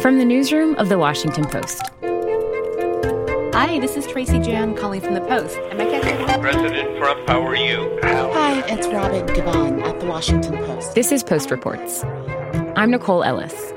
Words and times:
From 0.00 0.16
the 0.16 0.24
newsroom 0.24 0.76
of 0.76 0.88
The 0.88 0.96
Washington 0.96 1.44
Post. 1.44 1.82
Hi, 3.52 3.80
this 3.80 3.96
is 3.96 4.06
Tracy 4.06 4.38
Jan 4.38 4.76
calling 4.76 5.00
from 5.00 5.14
The 5.14 5.20
Post. 5.22 5.56
Am 5.56 5.80
I 5.80 5.86
catching 5.86 6.40
President 6.40 6.96
Trump, 6.98 7.28
how 7.28 7.44
are 7.44 7.56
you? 7.56 7.98
Hi, 8.04 8.60
it's 8.68 8.86
Robin 8.86 9.26
Givhan 9.26 9.82
at 9.82 9.98
The 9.98 10.06
Washington 10.06 10.56
Post. 10.58 10.94
This 10.94 11.10
is 11.10 11.24
Post 11.24 11.50
Reports. 11.50 12.04
I'm 12.76 12.92
Nicole 12.92 13.24
Ellis. 13.24 13.72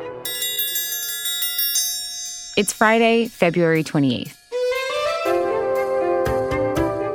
It's 2.55 2.71
Friday, 2.71 3.27
February 3.27 3.83
28th. 3.83 4.35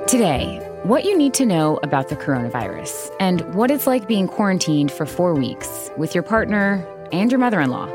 Today, 0.09 0.59
what 0.83 1.05
you 1.05 1.17
need 1.17 1.33
to 1.35 1.47
know 1.47 1.79
about 1.85 2.09
the 2.09 2.17
coronavirus 2.17 3.15
and 3.21 3.55
what 3.55 3.71
it's 3.71 3.87
like 3.87 4.09
being 4.09 4.27
quarantined 4.27 4.91
for 4.91 5.07
four 5.07 5.33
weeks 5.33 5.93
with 5.97 6.13
your 6.13 6.25
partner 6.25 6.85
and 7.13 7.31
your 7.31 7.39
mother 7.39 7.61
in 7.61 7.71
law. 7.71 7.89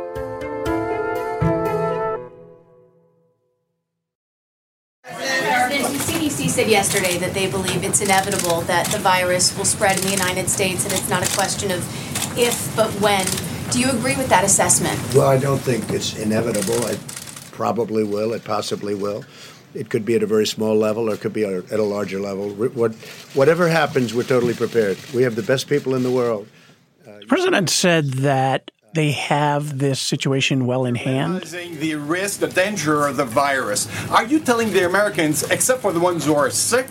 Yesterday 6.92 7.18
that 7.18 7.34
they 7.34 7.50
believe 7.50 7.86
it's 7.86 8.02
inevitable 8.02 8.60
that 8.62 8.86
the 8.88 8.98
virus 9.00 9.58
will 9.58 9.64
spread 9.64 9.96
in 9.98 10.04
the 10.04 10.12
United 10.12 10.50
States 10.50 10.84
and 10.84 10.92
it's 10.92 11.10
not 11.10 11.26
a 11.26 11.36
question 11.38 11.72
of 11.72 11.80
if 12.38 12.76
but 12.76 12.90
when. 13.00 13.26
Do 13.72 13.80
you 13.80 13.90
agree 13.92 14.18
with 14.18 14.28
that 14.28 14.44
assessment? 14.44 15.00
Well, 15.16 15.30
I 15.30 15.38
don't 15.38 15.60
think 15.60 15.90
it's 15.90 16.18
inevitable. 16.18 16.86
It 16.88 17.00
probably 17.54 18.04
will. 18.04 18.34
It 18.34 18.44
possibly 18.44 18.94
will. 18.94 19.24
It 19.74 19.90
could 19.90 20.04
be 20.04 20.16
at 20.16 20.24
a 20.24 20.26
very 20.26 20.46
small 20.46 20.76
level 20.76 21.10
or 21.10 21.14
it 21.14 21.22
could 21.22 21.32
be 21.32 21.46
at 21.46 21.72
a 21.72 21.82
larger 21.82 22.20
level. 22.20 22.50
What, 22.50 22.94
whatever 23.36 23.70
happens, 23.70 24.14
we're 24.14 24.24
totally 24.24 24.54
prepared. 24.54 24.98
We 25.14 25.24
have 25.24 25.38
the 25.38 25.44
best 25.44 25.70
people 25.70 25.96
in 25.96 26.04
the 26.04 26.12
world. 26.12 26.50
Uh, 27.08 27.20
the 27.20 27.26
president 27.26 27.70
said 27.70 28.06
that 28.16 28.70
they 28.94 29.12
have 29.12 29.80
this 29.80 30.00
situation 30.00 30.66
well 30.66 30.86
in 30.86 30.96
hand. 30.96 31.44
The 31.44 31.96
risk, 31.96 32.40
the 32.40 32.48
danger 32.48 33.08
of 33.08 33.18
the 33.18 33.26
virus. 33.26 33.88
Are 34.10 34.26
you 34.26 34.40
telling 34.40 34.72
the 34.72 34.86
Americans, 34.86 35.44
except 35.44 35.82
for 35.82 35.94
the 35.94 36.00
ones 36.00 36.26
who 36.26 36.36
are 36.36 36.50
sick, 36.50 36.88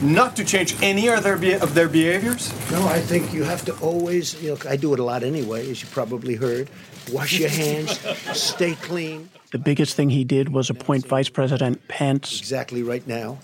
not 0.00 0.34
to 0.36 0.44
change 0.44 0.80
any 0.82 1.08
of 1.08 1.22
their 1.22 1.36
be- 1.36 1.54
of 1.54 1.74
their 1.74 1.88
behaviors? 1.88 2.50
No, 2.70 2.86
I 2.86 3.00
think 3.00 3.32
you 3.32 3.44
have 3.44 3.64
to 3.66 3.78
always. 3.80 4.40
You 4.42 4.50
know, 4.50 4.58
I 4.68 4.76
do 4.76 4.94
it 4.94 5.00
a 5.00 5.04
lot 5.04 5.22
anyway, 5.22 5.70
as 5.70 5.82
you 5.82 5.88
probably 5.88 6.34
heard. 6.34 6.70
Wash 7.10 7.38
your 7.38 7.48
hands, 7.48 7.98
stay 8.32 8.74
clean. 8.76 9.28
The 9.50 9.58
biggest 9.58 9.96
thing 9.96 10.08
he 10.08 10.24
did 10.24 10.50
was 10.50 10.70
appoint 10.70 11.06
Vice 11.06 11.28
President 11.28 11.86
Pence. 11.88 12.38
Exactly 12.38 12.82
right 12.82 13.06
now, 13.06 13.38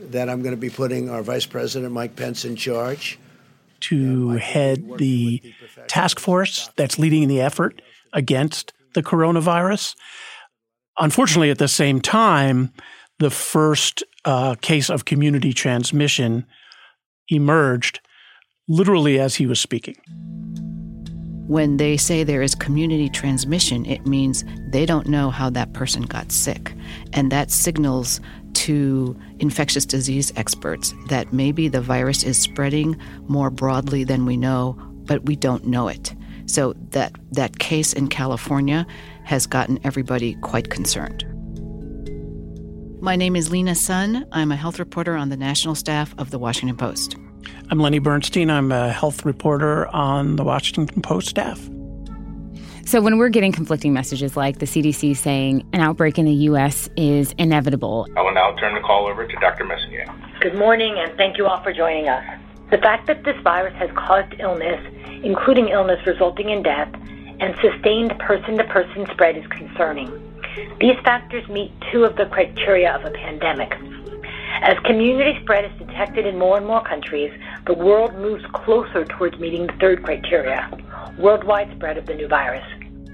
that 0.00 0.28
I'm 0.28 0.42
going 0.42 0.54
to 0.54 0.60
be 0.60 0.70
putting 0.70 1.10
our 1.10 1.22
Vice 1.22 1.46
President 1.46 1.92
Mike 1.92 2.16
Pence 2.16 2.44
in 2.44 2.56
charge 2.56 3.18
to 3.88 4.30
head 4.30 4.98
the 4.98 5.42
task 5.88 6.18
force 6.18 6.70
that's 6.76 6.98
leading 6.98 7.28
the 7.28 7.40
effort 7.40 7.82
against 8.12 8.72
the 8.94 9.02
coronavirus. 9.02 9.94
Unfortunately, 10.98 11.50
at 11.50 11.58
the 11.58 11.68
same 11.68 12.00
time, 12.00 12.72
the 13.18 13.30
first 13.30 14.02
uh, 14.24 14.54
case 14.60 14.90
of 14.90 15.04
community 15.04 15.52
transmission 15.52 16.46
emerged 17.28 18.00
literally 18.68 19.18
as 19.18 19.34
he 19.36 19.46
was 19.46 19.60
speaking. 19.60 19.96
When 21.46 21.76
they 21.76 21.98
say 21.98 22.24
there 22.24 22.40
is 22.40 22.54
community 22.54 23.10
transmission, 23.10 23.84
it 23.84 24.06
means 24.06 24.44
they 24.70 24.86
don't 24.86 25.06
know 25.06 25.28
how 25.30 25.50
that 25.50 25.74
person 25.74 26.02
got 26.02 26.32
sick. 26.32 26.72
And 27.12 27.30
that 27.30 27.50
signals 27.50 28.20
to 28.64 29.14
infectious 29.40 29.84
disease 29.84 30.32
experts 30.36 30.94
that 31.08 31.34
maybe 31.34 31.68
the 31.68 31.82
virus 31.82 32.22
is 32.22 32.38
spreading 32.38 32.96
more 33.28 33.50
broadly 33.50 34.04
than 34.04 34.24
we 34.24 34.38
know, 34.38 34.74
but 35.04 35.26
we 35.26 35.36
don't 35.36 35.66
know 35.66 35.86
it. 35.88 36.14
So 36.46 36.72
that, 36.90 37.12
that 37.32 37.58
case 37.58 37.92
in 37.92 38.08
California 38.08 38.86
has 39.24 39.46
gotten 39.46 39.78
everybody 39.84 40.36
quite 40.36 40.70
concerned. 40.70 41.26
My 43.02 43.16
name 43.16 43.36
is 43.36 43.50
Lena 43.50 43.74
Sun. 43.74 44.26
I'm 44.32 44.50
a 44.50 44.56
health 44.56 44.78
reporter 44.78 45.14
on 45.14 45.28
the 45.28 45.36
national 45.36 45.74
staff 45.74 46.14
of 46.16 46.30
The 46.30 46.38
Washington 46.38 46.78
Post. 46.78 47.16
I'm 47.70 47.78
Lenny 47.78 47.98
Bernstein. 47.98 48.48
I'm 48.48 48.72
a 48.72 48.90
health 48.90 49.26
reporter 49.26 49.88
on 49.88 50.36
the 50.36 50.44
Washington 50.44 51.02
Post 51.02 51.28
staff. 51.28 51.60
So, 52.86 53.00
when 53.00 53.16
we're 53.16 53.30
getting 53.30 53.50
conflicting 53.50 53.94
messages 53.94 54.36
like 54.36 54.58
the 54.58 54.66
CDC 54.66 55.16
saying 55.16 55.66
an 55.72 55.80
outbreak 55.80 56.18
in 56.18 56.26
the 56.26 56.34
U.S. 56.48 56.88
is 56.98 57.34
inevitable, 57.38 58.06
I 58.14 58.20
will 58.20 58.34
now 58.34 58.54
turn 58.56 58.74
the 58.74 58.80
call 58.80 59.06
over 59.06 59.26
to 59.26 59.36
Dr. 59.40 59.64
Messonnier. 59.64 60.06
Good 60.40 60.54
morning, 60.54 60.94
and 60.98 61.16
thank 61.16 61.38
you 61.38 61.46
all 61.46 61.62
for 61.62 61.72
joining 61.72 62.08
us. 62.08 62.22
The 62.70 62.76
fact 62.76 63.06
that 63.06 63.24
this 63.24 63.36
virus 63.42 63.74
has 63.76 63.88
caused 63.96 64.34
illness, 64.38 64.84
including 65.24 65.68
illness 65.68 66.06
resulting 66.06 66.50
in 66.50 66.62
death, 66.62 66.92
and 67.40 67.54
sustained 67.62 68.18
person 68.18 68.58
to 68.58 68.64
person 68.64 69.06
spread 69.12 69.38
is 69.38 69.46
concerning. 69.46 70.10
These 70.78 70.96
factors 71.04 71.48
meet 71.48 71.72
two 71.90 72.04
of 72.04 72.16
the 72.16 72.26
criteria 72.26 72.94
of 72.94 73.04
a 73.06 73.10
pandemic 73.10 73.72
as 74.62 74.78
community 74.84 75.38
spread 75.42 75.64
is 75.64 75.78
detected 75.78 76.26
in 76.26 76.38
more 76.38 76.56
and 76.56 76.66
more 76.66 76.82
countries, 76.82 77.32
the 77.66 77.74
world 77.74 78.14
moves 78.14 78.44
closer 78.52 79.04
towards 79.04 79.38
meeting 79.38 79.66
the 79.66 79.72
third 79.74 80.02
criteria 80.02 80.70
worldwide 81.18 81.70
spread 81.76 81.98
of 81.98 82.06
the 82.06 82.14
new 82.14 82.28
virus. 82.28 82.64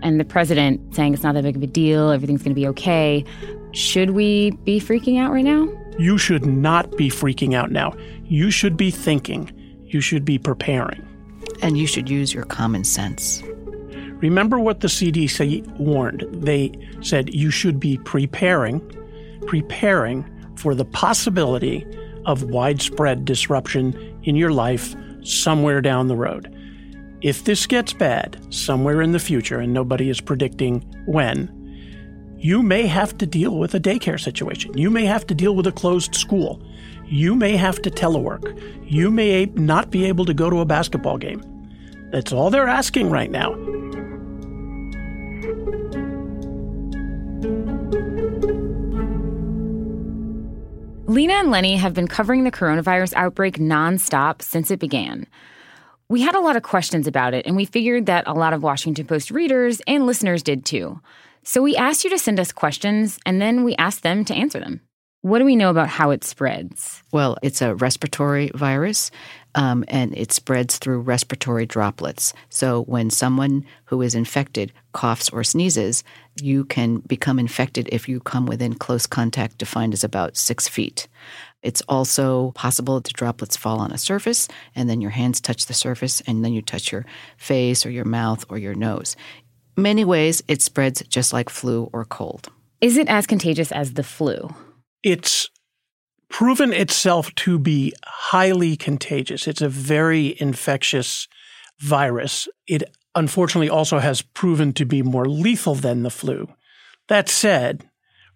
And 0.02 0.18
the 0.18 0.24
president 0.24 0.94
saying 0.94 1.14
it's 1.14 1.22
not 1.22 1.34
that 1.34 1.42
big 1.42 1.56
of 1.56 1.62
a 1.62 1.66
deal, 1.66 2.10
everything's 2.10 2.42
going 2.42 2.54
to 2.54 2.60
be 2.60 2.66
okay. 2.68 3.24
Should 3.72 4.10
we 4.10 4.52
be 4.64 4.80
freaking 4.80 5.20
out 5.20 5.32
right 5.32 5.44
now? 5.44 5.68
You 5.98 6.18
should 6.18 6.46
not 6.46 6.96
be 6.96 7.10
freaking 7.10 7.54
out 7.54 7.70
now. 7.70 7.94
You 8.24 8.50
should 8.50 8.76
be 8.76 8.90
thinking. 8.90 9.52
You 9.84 10.00
should 10.00 10.24
be 10.24 10.38
preparing. 10.38 11.06
And 11.62 11.76
you 11.76 11.86
should 11.86 12.08
use 12.08 12.32
your 12.32 12.44
common 12.44 12.84
sense. 12.84 13.42
Remember 14.22 14.58
what 14.58 14.80
the 14.80 14.88
CDC 14.88 15.66
warned. 15.78 16.26
They 16.30 16.72
said 17.00 17.34
you 17.34 17.50
should 17.50 17.80
be 17.80 17.98
preparing, 17.98 18.80
preparing 19.46 20.24
for 20.56 20.74
the 20.74 20.84
possibility 20.84 21.86
of 22.26 22.44
widespread 22.44 23.24
disruption 23.24 24.18
in 24.22 24.36
your 24.36 24.52
life 24.52 24.94
somewhere 25.22 25.80
down 25.80 26.08
the 26.08 26.16
road. 26.16 26.54
If 27.22 27.44
this 27.44 27.66
gets 27.66 27.92
bad 27.92 28.38
somewhere 28.52 29.02
in 29.02 29.12
the 29.12 29.18
future, 29.18 29.60
and 29.60 29.74
nobody 29.74 30.08
is 30.08 30.20
predicting 30.22 30.80
when, 31.04 31.56
you 32.38 32.62
may 32.62 32.86
have 32.86 33.18
to 33.18 33.26
deal 33.26 33.58
with 33.58 33.74
a 33.74 33.80
daycare 33.80 34.18
situation. 34.18 34.76
You 34.78 34.88
may 34.88 35.04
have 35.04 35.26
to 35.26 35.34
deal 35.34 35.54
with 35.54 35.66
a 35.66 35.72
closed 35.72 36.14
school. 36.14 36.62
You 37.04 37.34
may 37.34 37.56
have 37.58 37.82
to 37.82 37.90
telework. 37.90 38.58
You 38.90 39.10
may 39.10 39.44
not 39.54 39.90
be 39.90 40.06
able 40.06 40.24
to 40.24 40.32
go 40.32 40.48
to 40.48 40.60
a 40.60 40.64
basketball 40.64 41.18
game. 41.18 41.42
That's 42.10 42.32
all 42.32 42.48
they're 42.48 42.66
asking 42.66 43.10
right 43.10 43.30
now. 43.30 43.54
Lena 51.06 51.34
and 51.34 51.50
Lenny 51.50 51.76
have 51.76 51.92
been 51.92 52.08
covering 52.08 52.44
the 52.44 52.50
coronavirus 52.52 53.12
outbreak 53.14 53.58
nonstop 53.58 54.40
since 54.40 54.70
it 54.70 54.78
began. 54.78 55.26
We 56.10 56.22
had 56.22 56.34
a 56.34 56.40
lot 56.40 56.56
of 56.56 56.64
questions 56.64 57.06
about 57.06 57.34
it, 57.34 57.46
and 57.46 57.54
we 57.54 57.64
figured 57.64 58.06
that 58.06 58.26
a 58.26 58.32
lot 58.32 58.52
of 58.52 58.64
Washington 58.64 59.06
Post 59.06 59.30
readers 59.30 59.80
and 59.86 60.06
listeners 60.06 60.42
did 60.42 60.64
too. 60.64 61.00
So 61.44 61.62
we 61.62 61.76
asked 61.76 62.02
you 62.02 62.10
to 62.10 62.18
send 62.18 62.40
us 62.40 62.50
questions, 62.50 63.20
and 63.24 63.40
then 63.40 63.62
we 63.62 63.76
asked 63.76 64.02
them 64.02 64.24
to 64.24 64.34
answer 64.34 64.58
them. 64.58 64.80
What 65.22 65.38
do 65.38 65.44
we 65.44 65.54
know 65.54 65.70
about 65.70 65.86
how 65.86 66.10
it 66.10 66.24
spreads? 66.24 67.04
Well, 67.12 67.36
it's 67.44 67.62
a 67.62 67.76
respiratory 67.76 68.50
virus, 68.56 69.12
um, 69.54 69.84
and 69.88 70.16
it 70.16 70.32
spreads 70.32 70.78
through 70.78 71.00
respiratory 71.00 71.66
droplets. 71.66 72.32
So 72.48 72.82
when 72.82 73.10
someone 73.10 73.64
who 73.86 74.02
is 74.02 74.14
infected 74.14 74.72
coughs 74.92 75.28
or 75.30 75.44
sneezes, 75.44 76.04
you 76.40 76.64
can 76.64 76.98
become 77.00 77.38
infected 77.38 77.88
if 77.92 78.08
you 78.08 78.20
come 78.20 78.46
within 78.46 78.74
close 78.74 79.06
contact, 79.06 79.58
defined 79.58 79.92
as 79.92 80.04
about 80.04 80.36
six 80.36 80.68
feet. 80.68 81.08
It's 81.62 81.82
also 81.88 82.52
possible 82.52 82.94
that 82.94 83.04
the 83.04 83.10
droplets 83.10 83.56
fall 83.56 83.80
on 83.80 83.92
a 83.92 83.98
surface, 83.98 84.48
and 84.74 84.88
then 84.88 85.00
your 85.00 85.10
hands 85.10 85.40
touch 85.40 85.66
the 85.66 85.74
surface, 85.74 86.22
and 86.22 86.44
then 86.44 86.52
you 86.52 86.62
touch 86.62 86.90
your 86.90 87.04
face 87.36 87.84
or 87.84 87.90
your 87.90 88.06
mouth 88.06 88.44
or 88.48 88.58
your 88.58 88.74
nose. 88.74 89.16
Many 89.76 90.04
ways, 90.04 90.42
it 90.48 90.62
spreads 90.62 91.02
just 91.08 91.32
like 91.32 91.50
flu 91.50 91.90
or 91.92 92.04
cold. 92.04 92.48
Is 92.80 92.96
it 92.96 93.08
as 93.08 93.26
contagious 93.26 93.72
as 93.72 93.94
the 93.94 94.02
flu? 94.02 94.48
It's 95.02 95.50
proven 96.30 96.72
itself 96.72 97.34
to 97.34 97.58
be 97.58 97.92
highly 98.06 98.76
contagious. 98.76 99.46
It's 99.46 99.60
a 99.60 99.68
very 99.68 100.40
infectious 100.40 101.28
virus. 101.80 102.48
It 102.66 102.84
unfortunately 103.14 103.68
also 103.68 103.98
has 103.98 104.22
proven 104.22 104.72
to 104.74 104.86
be 104.86 105.02
more 105.02 105.26
lethal 105.26 105.74
than 105.74 106.02
the 106.02 106.10
flu. 106.10 106.48
That 107.08 107.28
said, 107.28 107.90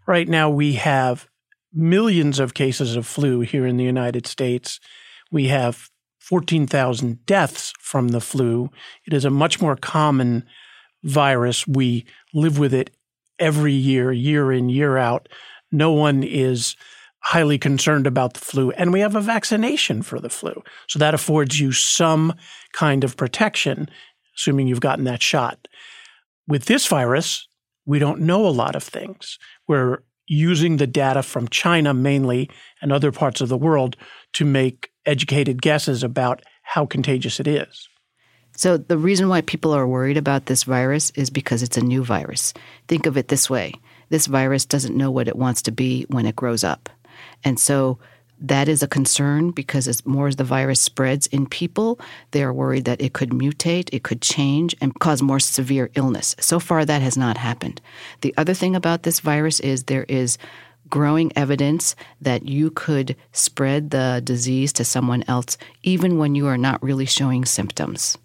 right 0.06 0.28
now 0.28 0.50
we 0.50 0.74
have 0.74 1.28
millions 1.72 2.38
of 2.40 2.54
cases 2.54 2.96
of 2.96 3.06
flu 3.06 3.40
here 3.40 3.66
in 3.66 3.76
the 3.76 3.84
United 3.84 4.26
States. 4.26 4.80
We 5.30 5.48
have 5.48 5.88
14,000 6.18 7.24
deaths 7.26 7.72
from 7.78 8.08
the 8.08 8.20
flu. 8.20 8.70
It 9.06 9.12
is 9.12 9.24
a 9.24 9.30
much 9.30 9.60
more 9.60 9.76
common 9.76 10.44
virus. 11.04 11.66
We 11.66 12.06
live 12.32 12.58
with 12.58 12.74
it 12.74 12.90
every 13.38 13.74
year, 13.74 14.10
year 14.10 14.50
in, 14.50 14.68
year 14.68 14.96
out. 14.96 15.28
No 15.70 15.92
one 15.92 16.22
is 16.22 16.76
highly 17.24 17.56
concerned 17.58 18.06
about 18.06 18.34
the 18.34 18.40
flu, 18.40 18.70
and 18.72 18.92
we 18.92 19.00
have 19.00 19.16
a 19.16 19.20
vaccination 19.20 20.02
for 20.02 20.20
the 20.20 20.28
flu. 20.28 20.62
So 20.88 20.98
that 20.98 21.14
affords 21.14 21.58
you 21.58 21.72
some 21.72 22.34
kind 22.72 23.02
of 23.02 23.16
protection, 23.16 23.88
assuming 24.36 24.68
you've 24.68 24.80
gotten 24.80 25.04
that 25.04 25.22
shot. 25.22 25.66
With 26.46 26.66
this 26.66 26.86
virus, 26.86 27.48
we 27.86 27.98
don't 27.98 28.20
know 28.20 28.46
a 28.46 28.48
lot 28.48 28.76
of 28.76 28.82
things. 28.82 29.38
We're 29.66 30.02
using 30.26 30.76
the 30.76 30.86
data 30.86 31.22
from 31.22 31.48
China 31.48 31.94
mainly 31.94 32.50
and 32.82 32.92
other 32.92 33.10
parts 33.10 33.40
of 33.40 33.48
the 33.48 33.56
world 33.56 33.96
to 34.34 34.44
make 34.44 34.90
educated 35.06 35.62
guesses 35.62 36.02
about 36.02 36.42
how 36.62 36.84
contagious 36.84 37.40
it 37.40 37.46
is. 37.46 37.88
So, 38.56 38.76
the 38.76 38.98
reason 38.98 39.28
why 39.28 39.40
people 39.40 39.72
are 39.72 39.86
worried 39.86 40.16
about 40.16 40.46
this 40.46 40.62
virus 40.64 41.10
is 41.16 41.28
because 41.30 41.62
it's 41.62 41.76
a 41.76 41.84
new 41.84 42.04
virus. 42.04 42.54
Think 42.86 43.06
of 43.06 43.16
it 43.16 43.28
this 43.28 43.48
way 43.48 43.72
this 44.10 44.26
virus 44.26 44.66
doesn't 44.66 44.96
know 44.96 45.10
what 45.10 45.26
it 45.26 45.36
wants 45.36 45.62
to 45.62 45.72
be 45.72 46.04
when 46.08 46.26
it 46.26 46.36
grows 46.36 46.62
up. 46.62 46.90
And 47.44 47.60
so, 47.60 47.98
that 48.40 48.68
is 48.68 48.82
a 48.82 48.88
concern 48.88 49.52
because 49.52 49.88
as 49.88 50.04
more 50.04 50.28
as 50.28 50.36
the 50.36 50.44
virus 50.44 50.80
spreads 50.80 51.26
in 51.28 51.46
people, 51.46 51.98
they 52.32 52.42
are 52.42 52.52
worried 52.52 52.84
that 52.84 53.00
it 53.00 53.12
could 53.12 53.30
mutate, 53.30 53.88
it 53.92 54.02
could 54.02 54.20
change, 54.20 54.74
and 54.80 54.98
cause 54.98 55.22
more 55.22 55.40
severe 55.40 55.90
illness. 55.94 56.36
So 56.40 56.58
far, 56.60 56.84
that 56.84 57.00
has 57.00 57.16
not 57.16 57.38
happened. 57.38 57.80
The 58.20 58.34
other 58.36 58.52
thing 58.52 58.76
about 58.76 59.02
this 59.02 59.20
virus 59.20 59.60
is 59.60 59.84
there 59.84 60.04
is 60.08 60.36
growing 60.90 61.32
evidence 61.36 61.96
that 62.20 62.46
you 62.46 62.70
could 62.70 63.16
spread 63.32 63.90
the 63.90 64.20
disease 64.22 64.72
to 64.74 64.84
someone 64.84 65.24
else 65.26 65.56
even 65.82 66.18
when 66.18 66.34
you 66.34 66.46
are 66.46 66.58
not 66.58 66.82
really 66.82 67.06
showing 67.06 67.44
symptoms 67.44 68.18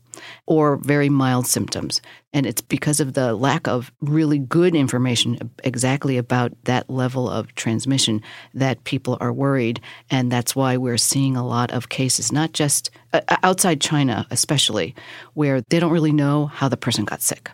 or 0.46 0.78
very 0.78 1.10
mild 1.10 1.48
symptoms. 1.48 2.02
And 2.32 2.46
it's 2.46 2.62
because 2.62 3.00
of 3.00 3.14
the 3.14 3.34
lack 3.34 3.68
of 3.68 3.92
really 4.02 4.38
good 4.38 4.76
information 4.76 5.50
exactly 5.64 6.18
about 6.18 6.52
that 6.66 6.90
level 6.90 7.30
of 7.30 7.54
transmission 7.56 8.22
that 8.54 8.84
people 8.84 9.18
are 9.20 9.34
worried. 9.34 9.82
And 10.12 10.32
that's 10.32 10.56
why 10.56 10.78
we're 10.78 10.98
seeing 10.98 11.36
a 11.36 11.46
lot 11.46 11.72
of 11.72 11.90
cases, 11.90 12.32
not 12.32 12.54
just 12.54 12.92
uh, 13.14 13.22
outside 13.44 13.82
China, 13.82 14.28
especially, 14.30 14.94
where 15.34 15.62
they 15.70 15.80
don't 15.80 15.92
really 15.92 16.12
know 16.12 16.46
how 16.48 16.70
the 16.70 16.78
person 16.78 17.06
got 17.06 17.22
sick. 17.22 17.50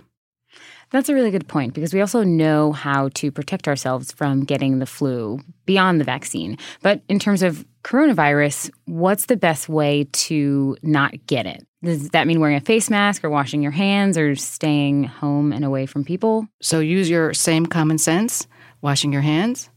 That's 0.96 1.10
a 1.10 1.14
really 1.14 1.30
good 1.30 1.50
point 1.50 1.74
because 1.74 1.94
we 1.94 2.00
also 2.00 2.24
know 2.24 2.72
how 2.72 3.10
to 3.16 3.30
protect 3.30 3.68
ourselves 3.68 4.14
from 4.14 4.46
getting 4.46 4.80
the 4.80 4.86
flu 4.86 5.42
beyond 5.66 6.00
the 6.00 6.06
vaccine. 6.06 6.58
But 6.84 7.02
in 7.10 7.20
terms 7.20 7.44
of 7.44 7.66
coronavirus, 7.84 8.72
what's 8.86 9.26
the 9.26 9.36
best 9.36 9.68
way 9.68 10.08
to 10.14 10.78
not 10.84 11.14
get 11.28 11.48
it? 11.48 11.68
Does 11.84 12.12
that 12.12 12.28
mean 12.28 12.40
wearing 12.40 12.56
a 12.56 12.62
face 12.62 12.90
mask 12.90 13.26
or 13.26 13.30
washing 13.30 13.62
your 13.62 13.74
hands 13.74 14.18
or 14.18 14.38
staying 14.38 15.04
home 15.04 15.52
and 15.52 15.66
away 15.66 15.86
from 15.86 16.06
people? 16.06 16.48
So 16.62 16.80
use 16.80 17.10
your 17.10 17.34
same 17.34 17.66
common 17.66 17.98
sense, 17.98 18.48
washing 18.82 19.12
your 19.12 19.22
hands. 19.22 19.70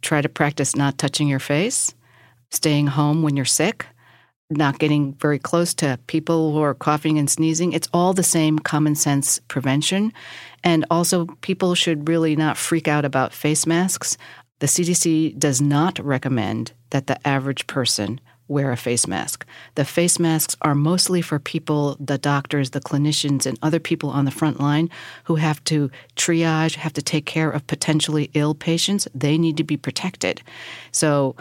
Try 0.00 0.22
to 0.22 0.28
practice 0.28 0.76
not 0.76 0.96
touching 0.96 1.26
your 1.26 1.40
face, 1.40 1.92
staying 2.52 2.86
home 2.86 3.24
when 3.24 3.34
you're 3.34 3.44
sick 3.44 3.86
not 4.56 4.78
getting 4.78 5.14
very 5.14 5.38
close 5.38 5.74
to 5.74 5.98
people 6.06 6.52
who 6.52 6.60
are 6.60 6.74
coughing 6.74 7.18
and 7.18 7.30
sneezing. 7.30 7.72
It's 7.72 7.88
all 7.92 8.12
the 8.12 8.22
same 8.22 8.58
common 8.58 8.94
sense 8.94 9.40
prevention. 9.48 10.12
And 10.64 10.84
also, 10.90 11.26
people 11.40 11.74
should 11.74 12.08
really 12.08 12.36
not 12.36 12.56
freak 12.56 12.88
out 12.88 13.04
about 13.04 13.32
face 13.32 13.66
masks. 13.66 14.16
The 14.60 14.66
CDC 14.66 15.38
does 15.38 15.60
not 15.60 15.98
recommend 15.98 16.72
that 16.90 17.08
the 17.08 17.26
average 17.26 17.66
person 17.66 18.20
wear 18.48 18.70
a 18.70 18.76
face 18.76 19.06
mask. 19.06 19.46
The 19.74 19.84
face 19.84 20.18
masks 20.18 20.56
are 20.62 20.74
mostly 20.74 21.22
for 21.22 21.38
people, 21.38 21.96
the 21.98 22.18
doctors, 22.18 22.70
the 22.70 22.80
clinicians, 22.80 23.46
and 23.46 23.58
other 23.62 23.80
people 23.80 24.10
on 24.10 24.24
the 24.24 24.30
front 24.30 24.60
line 24.60 24.90
who 25.24 25.36
have 25.36 25.64
to 25.64 25.90
triage, 26.16 26.74
have 26.74 26.92
to 26.92 27.02
take 27.02 27.26
care 27.26 27.50
of 27.50 27.66
potentially 27.66 28.30
ill 28.34 28.54
patients. 28.54 29.08
They 29.14 29.38
need 29.38 29.56
to 29.56 29.64
be 29.64 29.76
protected. 29.76 30.42
So, 30.92 31.34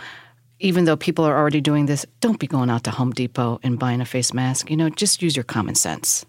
even 0.61 0.85
though 0.85 0.95
people 0.95 1.25
are 1.25 1.37
already 1.37 1.59
doing 1.59 1.87
this, 1.87 2.05
don't 2.19 2.39
be 2.39 2.47
going 2.47 2.69
out 2.69 2.83
to 2.85 2.91
Home 2.91 3.11
Depot 3.11 3.59
and 3.63 3.79
buying 3.79 3.99
a 3.99 4.05
face 4.05 4.33
mask. 4.33 4.69
You 4.69 4.77
know, 4.77 4.89
just 4.89 5.21
use 5.21 5.35
your 5.35 5.43
common 5.43 5.75
sense. 5.75 6.25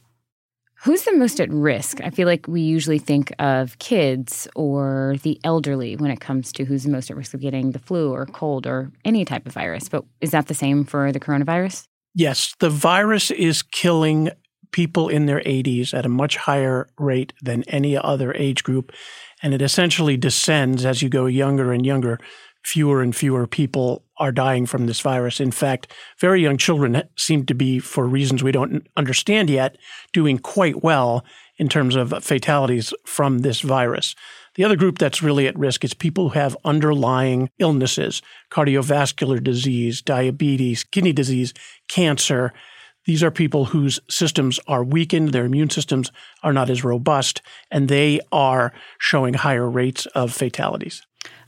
Who's 0.82 1.02
the 1.04 1.16
most 1.16 1.40
at 1.40 1.48
risk? 1.50 2.00
I 2.02 2.10
feel 2.10 2.26
like 2.26 2.48
we 2.48 2.60
usually 2.60 2.98
think 2.98 3.32
of 3.38 3.78
kids 3.78 4.48
or 4.56 5.14
the 5.22 5.38
elderly 5.44 5.94
when 5.96 6.10
it 6.10 6.20
comes 6.20 6.50
to 6.54 6.64
who's 6.64 6.82
the 6.82 6.90
most 6.90 7.08
at 7.08 7.16
risk 7.16 7.34
of 7.34 7.40
getting 7.40 7.70
the 7.70 7.78
flu 7.78 8.10
or 8.10 8.26
cold 8.26 8.66
or 8.66 8.90
any 9.04 9.24
type 9.24 9.46
of 9.46 9.52
virus. 9.52 9.88
But 9.88 10.04
is 10.20 10.32
that 10.32 10.48
the 10.48 10.54
same 10.54 10.84
for 10.84 11.12
the 11.12 11.20
coronavirus? 11.20 11.84
Yes, 12.14 12.54
the 12.58 12.70
virus 12.70 13.30
is 13.30 13.62
killing 13.62 14.30
people 14.72 15.08
in 15.08 15.26
their 15.26 15.40
80s 15.40 15.94
at 15.94 16.06
a 16.06 16.08
much 16.08 16.36
higher 16.36 16.88
rate 16.98 17.32
than 17.40 17.62
any 17.64 17.96
other 17.96 18.34
age 18.34 18.64
group. 18.64 18.90
And 19.40 19.54
it 19.54 19.62
essentially 19.62 20.16
descends 20.16 20.84
as 20.84 21.00
you 21.00 21.08
go 21.08 21.26
younger 21.26 21.72
and 21.72 21.86
younger 21.86 22.18
fewer 22.64 23.02
and 23.02 23.14
fewer 23.14 23.46
people 23.46 24.04
are 24.18 24.32
dying 24.32 24.66
from 24.66 24.86
this 24.86 25.00
virus. 25.00 25.40
In 25.40 25.50
fact, 25.50 25.92
very 26.18 26.42
young 26.42 26.56
children 26.56 27.02
seem 27.16 27.44
to 27.46 27.54
be, 27.54 27.78
for 27.78 28.06
reasons 28.06 28.42
we 28.42 28.52
don't 28.52 28.86
understand 28.96 29.50
yet, 29.50 29.76
doing 30.12 30.38
quite 30.38 30.82
well 30.82 31.24
in 31.58 31.68
terms 31.68 31.96
of 31.96 32.14
fatalities 32.22 32.94
from 33.04 33.40
this 33.40 33.60
virus. 33.60 34.14
The 34.54 34.64
other 34.64 34.76
group 34.76 34.98
that's 34.98 35.22
really 35.22 35.46
at 35.46 35.58
risk 35.58 35.84
is 35.84 35.94
people 35.94 36.30
who 36.30 36.38
have 36.38 36.56
underlying 36.64 37.48
illnesses, 37.58 38.20
cardiovascular 38.50 39.42
disease, 39.42 40.02
diabetes, 40.02 40.84
kidney 40.84 41.12
disease, 41.12 41.54
cancer. 41.88 42.52
These 43.06 43.22
are 43.22 43.30
people 43.30 43.66
whose 43.66 43.98
systems 44.08 44.60
are 44.68 44.84
weakened, 44.84 45.30
their 45.30 45.46
immune 45.46 45.70
systems 45.70 46.12
are 46.42 46.52
not 46.52 46.70
as 46.70 46.84
robust, 46.84 47.40
and 47.70 47.88
they 47.88 48.20
are 48.30 48.72
showing 48.98 49.34
higher 49.34 49.68
rates 49.68 50.06
of 50.06 50.32
fatalities. 50.32 51.04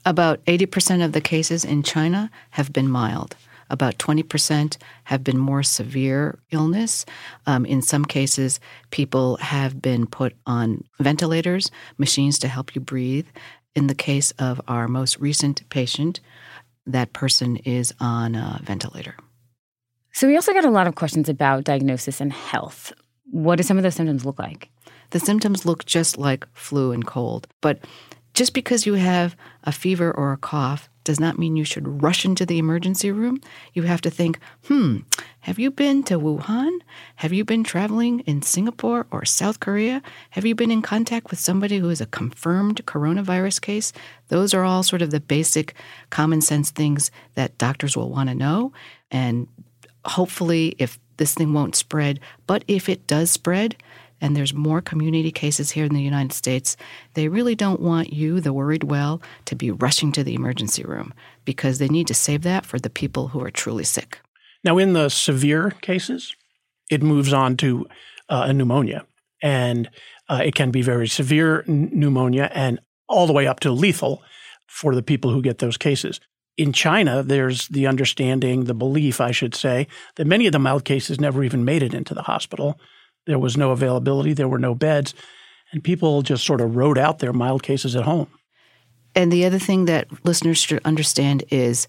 About 0.07 0.45
80% 0.45 1.05
of 1.05 1.13
the 1.13 1.21
cases 1.21 1.65
in 1.65 1.83
China 1.83 2.31
have 2.51 2.73
been 2.73 2.89
mild. 2.89 3.37
About 3.71 3.97
20% 3.97 4.77
have 5.05 5.25
been 5.25 5.39
more 5.39 5.63
severe 5.63 6.39
illness. 6.51 7.07
Um, 7.47 7.65
in 7.65 7.81
some 7.81 8.05
cases, 8.05 8.61
people 8.91 9.37
have 9.39 9.81
been 9.81 10.07
put 10.07 10.35
on 10.47 10.85
ventilators, 11.01 11.71
machines 11.97 12.39
to 12.41 12.49
help 12.49 12.75
you 12.75 12.81
breathe. 12.81 13.27
In 13.75 13.87
the 13.87 13.95
case 13.95 14.33
of 14.33 14.61
our 14.69 14.87
most 14.87 15.19
recent 15.19 15.67
patient, 15.71 16.21
that 16.87 17.15
person 17.15 17.57
is 17.57 17.95
on 17.99 18.35
a 18.35 18.61
ventilator. 18.63 19.17
So, 20.13 20.29
we 20.29 20.37
also 20.37 20.53
got 20.53 20.65
a 20.65 20.71
lot 20.71 20.87
of 20.87 20.95
questions 20.95 21.29
about 21.29 21.65
diagnosis 21.65 22.21
and 22.21 22.33
health. 22.33 22.93
What 23.31 23.57
do 23.57 23.63
some 23.63 23.79
of 23.79 23.83
those 23.83 23.95
symptoms 23.97 24.25
look 24.25 24.39
like? 24.39 24.69
The 25.11 25.19
symptoms 25.19 25.65
look 25.65 25.85
just 25.87 26.19
like 26.19 26.47
flu 26.53 26.93
and 26.93 27.05
cold, 27.05 27.49
but 27.61 27.81
just 28.35 28.53
because 28.53 28.85
you 28.85 28.95
have 28.95 29.37
a 29.63 29.73
fever 29.73 30.11
or 30.13 30.33
a 30.33 30.37
cough 30.37 30.89
does 31.05 31.21
not 31.21 31.39
mean 31.39 31.55
you 31.55 31.65
should 31.65 32.03
rush 32.03 32.25
into 32.25 32.47
the 32.47 32.59
emergency 32.59 33.13
room. 33.13 33.41
You 33.75 33.83
have 33.83 34.01
to 34.01 34.11
think, 34.11 34.39
hmm, 34.67 34.99
have 35.41 35.59
you 35.59 35.71
been 35.71 36.03
to 36.05 36.19
Wuhan? 36.19 36.79
Have 37.17 37.33
you 37.33 37.45
been 37.45 37.63
traveling 37.63 38.21
in 38.21 38.41
Singapore 38.41 39.07
or 39.11 39.25
South 39.27 39.61
Korea? 39.61 40.03
Have 40.31 40.47
you 40.47 40.55
been 40.55 40.71
in 40.71 40.81
contact 40.81 41.31
with 41.31 41.39
somebody 41.39 41.79
who 41.79 41.91
is 41.91 42.01
a 42.01 42.07
confirmed 42.07 42.85
coronavirus 42.87 43.61
case? 43.61 43.93
Those 44.29 44.55
are 44.55 44.65
all 44.65 44.83
sort 44.83 45.03
of 45.03 45.11
the 45.11 45.21
basic 45.21 45.75
common 46.09 46.41
sense 46.41 46.71
things 46.71 47.11
that 47.35 47.59
doctors 47.59 47.97
will 47.97 48.11
want 48.11 48.31
to 48.31 48.35
know. 48.35 48.73
And 49.11 49.47
hopefully, 50.07 50.75
if 50.79 50.99
this 51.19 51.35
thing 51.35 51.53
won't 51.53 51.77
spread, 51.77 52.19
but 52.47 52.65
if 52.67 52.89
it 52.89 53.07
does 53.07 53.31
spread, 53.31 53.77
and 54.21 54.37
there's 54.37 54.55
more 54.55 54.81
community 54.81 55.31
cases 55.31 55.71
here 55.71 55.85
in 55.85 55.95
the 55.95 56.03
United 56.03 56.33
States, 56.33 56.77
they 57.15 57.29
really 57.29 57.55
don't 57.55 57.81
want 57.81 58.13
you, 58.13 58.41
the 58.41 58.53
worried 58.53 58.85
well, 58.85 59.21
to 59.47 59.55
be 59.55 59.71
rushing 59.71 60.13
to 60.13 60.25
the 60.25 60.35
emergency 60.35 60.83
room 60.85 61.13
because 61.45 61.79
they 61.79 61.89
need 61.89 62.07
to 62.07 62.15
save 62.15 62.43
that 62.43 62.65
for 62.67 62.79
the 62.79 62.91
people 62.91 63.29
who 63.29 63.43
are 63.43 63.51
truly 63.51 63.85
sick. 63.85 64.21
Now, 64.65 64.79
in 64.79 64.95
the 64.95 65.09
severe 65.09 65.73
cases, 65.83 66.35
it 66.91 67.03
moves 67.03 67.33
on 67.33 67.57
to 67.59 67.87
uh, 68.29 68.47
a 68.49 68.53
pneumonia, 68.53 69.07
and 69.43 69.91
uh, 70.29 70.41
it 70.45 70.55
can 70.55 70.71
be 70.71 70.83
very 70.83 71.09
severe 71.09 71.65
n- 71.69 71.91
pneumonia 71.93 72.51
and 72.55 72.81
all 73.09 73.27
the 73.27 73.33
way 73.33 73.47
up 73.47 73.61
to 73.61 73.71
lethal 73.71 74.23
for 74.67 74.95
the 74.95 75.03
people 75.03 75.31
who 75.31 75.43
get 75.43 75.59
those 75.59 75.77
cases. 75.77 76.21
In 76.57 76.73
China, 76.73 77.23
there's 77.23 77.69
the 77.69 77.87
understanding, 77.87 78.65
the 78.65 78.75
belief, 78.75 79.21
I 79.21 79.33
should 79.33 79.55
say, 79.55 79.87
that 80.17 80.27
many 80.27 80.47
of 80.47 80.53
the 80.53 80.59
mild 80.59 80.85
cases 80.85 81.21
never 81.21 81.43
even 81.45 81.65
made 81.65 81.83
it 81.83 81.95
into 81.95 82.15
the 82.15 82.23
hospital. 82.23 82.79
There 83.27 83.39
was 83.39 83.57
no 83.57 83.71
availability, 83.71 84.33
there 84.33 84.49
were 84.49 84.59
no 84.59 84.75
beds, 84.75 85.15
and 85.73 85.83
people 85.83 86.23
just 86.23 86.45
sort 86.45 86.61
of 86.61 86.77
wrote 86.77 86.99
out 86.99 87.19
their 87.19 87.33
mild 87.33 87.63
cases 87.63 87.97
at 87.97 88.05
home. 88.05 88.29
And 89.15 89.33
the 89.33 89.45
other 89.45 89.59
thing 89.59 89.85
that 89.87 90.09
listeners 90.25 90.59
should 90.59 90.85
understand 90.85 91.45
is 91.51 91.87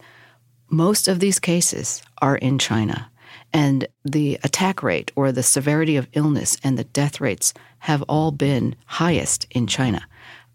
most 0.70 1.08
of 1.08 1.20
these 1.20 1.40
cases 1.40 2.02
are 2.22 2.36
in 2.36 2.60
China. 2.60 3.10
And 3.54 3.88
the 4.04 4.40
attack 4.44 4.84
rate 4.84 5.12
or 5.16 5.32
the 5.32 5.44
severity 5.44 5.96
of 5.96 6.08
illness 6.14 6.58
and 6.64 6.78
the 6.78 6.84
death 6.84 7.22
rates 7.22 7.54
have 7.80 8.02
all 8.04 8.32
been 8.32 8.76
highest 8.86 9.48
in 9.52 9.68
China. 9.68 10.06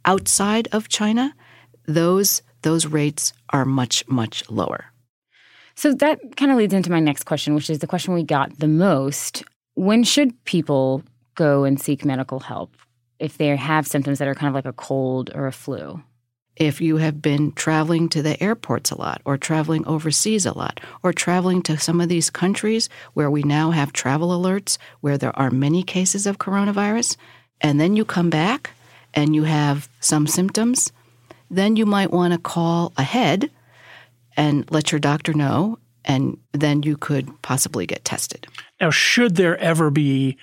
Outside 0.05 0.69
of 0.73 0.89
China, 0.89 1.35
those 1.87 2.43
those 2.63 2.87
rates 2.87 3.33
are 3.51 3.65
much 3.65 4.07
much 4.07 4.49
lower. 4.51 4.87
So 5.75 5.95
that 5.95 6.37
kind 6.37 6.51
of 6.53 6.59
leads 6.59 6.75
into 6.75 6.91
my 6.91 7.01
next 7.01 7.25
question, 7.25 7.55
which 7.55 7.71
is 7.71 7.79
the 7.79 7.87
question 7.87 8.13
we 8.13 8.23
got 8.23 8.59
the 8.59 8.69
most 8.69 9.45
when 9.81 10.05
should 10.05 10.45
people 10.45 11.03
go 11.37 11.65
and 11.65 11.81
seek 11.81 12.05
medical 12.05 12.39
help 12.39 12.77
if 13.19 13.39
they 13.39 13.57
have 13.57 13.87
symptoms 13.87 14.19
that 14.19 14.29
are 14.29 14.35
kind 14.35 14.49
of 14.49 14.55
like 14.55 14.67
a 14.67 14.75
cold 14.75 15.31
or 15.35 15.47
a 15.47 15.53
flu? 15.53 16.03
If 16.55 16.83
you 16.83 16.99
have 16.99 17.23
been 17.23 17.53
traveling 17.53 18.11
to 18.11 18.21
the 18.21 18.41
airports 18.43 18.91
a 18.91 18.99
lot, 18.99 19.23
or 19.25 19.39
traveling 19.39 19.87
overseas 19.87 20.45
a 20.45 20.53
lot, 20.53 20.81
or 21.03 21.15
traveling 21.15 21.63
to 21.63 21.79
some 21.79 21.99
of 21.99 22.11
these 22.11 22.29
countries 22.29 22.91
where 23.15 23.31
we 23.31 23.43
now 23.43 23.71
have 23.71 23.95
travel 23.95 24.39
alerts 24.39 24.77
where 25.01 25.17
there 25.17 25.37
are 25.39 25.51
many 25.51 25.83
cases 25.83 26.27
of 26.27 26.37
coronavirus, 26.37 27.17
and 27.63 27.81
then 27.81 27.97
you 27.97 28.05
come 28.05 28.29
back 28.29 28.73
and 29.15 29.35
you 29.35 29.45
have 29.45 29.89
some 30.01 30.27
symptoms, 30.27 30.93
then 31.51 31.77
you 31.77 31.87
might 31.87 32.11
want 32.11 32.35
to 32.35 32.39
call 32.39 32.93
ahead 32.99 33.51
and 34.37 34.71
let 34.71 34.93
your 34.93 34.99
doctor 34.99 35.33
know, 35.33 35.79
and 36.05 36.39
then 36.53 36.83
you 36.83 36.97
could 36.97 37.31
possibly 37.43 37.87
get 37.87 38.05
tested. 38.05 38.47
Now, 38.81 38.91
should 38.91 39.37
there 39.37 39.59
ever 39.59 39.91
be, 39.91 40.37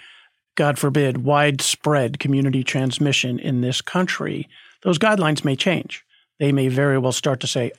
God 0.56 0.78
forbid, 0.78 1.24
widespread 1.24 2.20
community 2.20 2.64
transmission 2.64 3.40
in 3.40 3.62
this 3.62 3.82
country, 3.82 4.48
those 4.84 5.00
guidelines 5.00 5.44
may 5.44 5.56
change. 5.56 6.04
They 6.40 6.52
may 6.52 6.68
very 6.68 6.98
well 6.98 7.12
start 7.12 7.40
to 7.42 7.48
say 7.48 7.72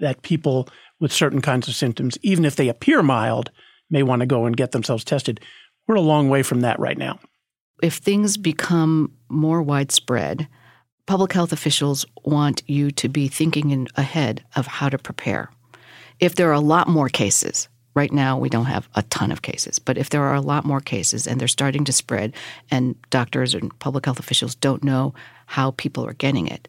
that 0.00 0.22
people 0.22 0.68
with 1.00 1.12
certain 1.12 1.40
kinds 1.40 1.68
of 1.68 1.74
symptoms, 1.74 2.18
even 2.22 2.44
if 2.44 2.56
they 2.56 2.68
appear 2.68 3.02
mild, 3.02 3.50
may 3.90 4.02
want 4.02 4.20
to 4.20 4.26
go 4.26 4.44
and 4.46 4.56
get 4.56 4.72
themselves 4.72 5.04
tested. 5.04 5.40
We're 5.86 5.96
a 5.96 6.00
long 6.00 6.28
way 6.28 6.42
from 6.42 6.60
that 6.60 6.78
right 6.78 6.98
now. 6.98 7.20
If 7.82 7.94
things 7.94 8.36
become 8.36 9.12
more 9.28 9.62
widespread, 9.62 10.48
public 11.06 11.32
health 11.32 11.52
officials 11.52 12.06
want 12.24 12.62
you 12.66 12.90
to 12.92 13.08
be 13.08 13.28
thinking 13.28 13.70
in, 13.70 13.88
ahead 13.96 14.44
of 14.54 14.66
how 14.66 14.88
to 14.88 14.98
prepare. 14.98 15.50
If 16.22 16.36
there 16.36 16.48
are 16.50 16.52
a 16.52 16.60
lot 16.60 16.86
more 16.86 17.08
cases, 17.08 17.68
right 17.94 18.12
now 18.12 18.38
we 18.38 18.48
don't 18.48 18.66
have 18.66 18.88
a 18.94 19.02
ton 19.02 19.32
of 19.32 19.42
cases, 19.42 19.80
but 19.80 19.98
if 19.98 20.10
there 20.10 20.22
are 20.22 20.36
a 20.36 20.40
lot 20.40 20.64
more 20.64 20.80
cases 20.80 21.26
and 21.26 21.40
they're 21.40 21.48
starting 21.48 21.82
to 21.82 21.92
spread 21.92 22.32
and 22.70 22.94
doctors 23.10 23.54
and 23.54 23.76
public 23.80 24.04
health 24.04 24.20
officials 24.20 24.54
don't 24.54 24.84
know 24.84 25.14
how 25.46 25.72
people 25.72 26.06
are 26.06 26.12
getting 26.12 26.46
it, 26.46 26.68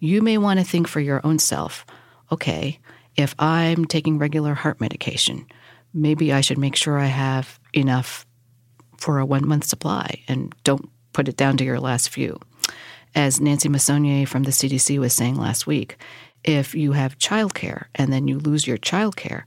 you 0.00 0.20
may 0.20 0.36
want 0.36 0.58
to 0.58 0.66
think 0.66 0.88
for 0.88 0.98
your 0.98 1.20
own 1.22 1.38
self 1.38 1.86
okay, 2.32 2.80
if 3.16 3.36
I'm 3.38 3.84
taking 3.84 4.18
regular 4.18 4.54
heart 4.54 4.80
medication, 4.80 5.46
maybe 5.94 6.32
I 6.32 6.40
should 6.40 6.58
make 6.58 6.74
sure 6.74 6.98
I 6.98 7.06
have 7.06 7.60
enough 7.72 8.26
for 8.96 9.20
a 9.20 9.24
one 9.24 9.46
month 9.46 9.64
supply 9.64 10.22
and 10.26 10.52
don't 10.64 10.90
put 11.12 11.28
it 11.28 11.36
down 11.36 11.56
to 11.58 11.64
your 11.64 11.78
last 11.78 12.08
few. 12.08 12.40
As 13.14 13.40
Nancy 13.40 13.68
Messonnier 13.68 14.26
from 14.26 14.42
the 14.42 14.50
CDC 14.50 14.98
was 14.98 15.14
saying 15.14 15.36
last 15.36 15.66
week, 15.68 15.96
if 16.48 16.74
you 16.74 16.92
have 16.92 17.18
childcare 17.18 17.84
and 17.94 18.10
then 18.10 18.26
you 18.26 18.38
lose 18.38 18.66
your 18.66 18.78
childcare, 18.78 19.42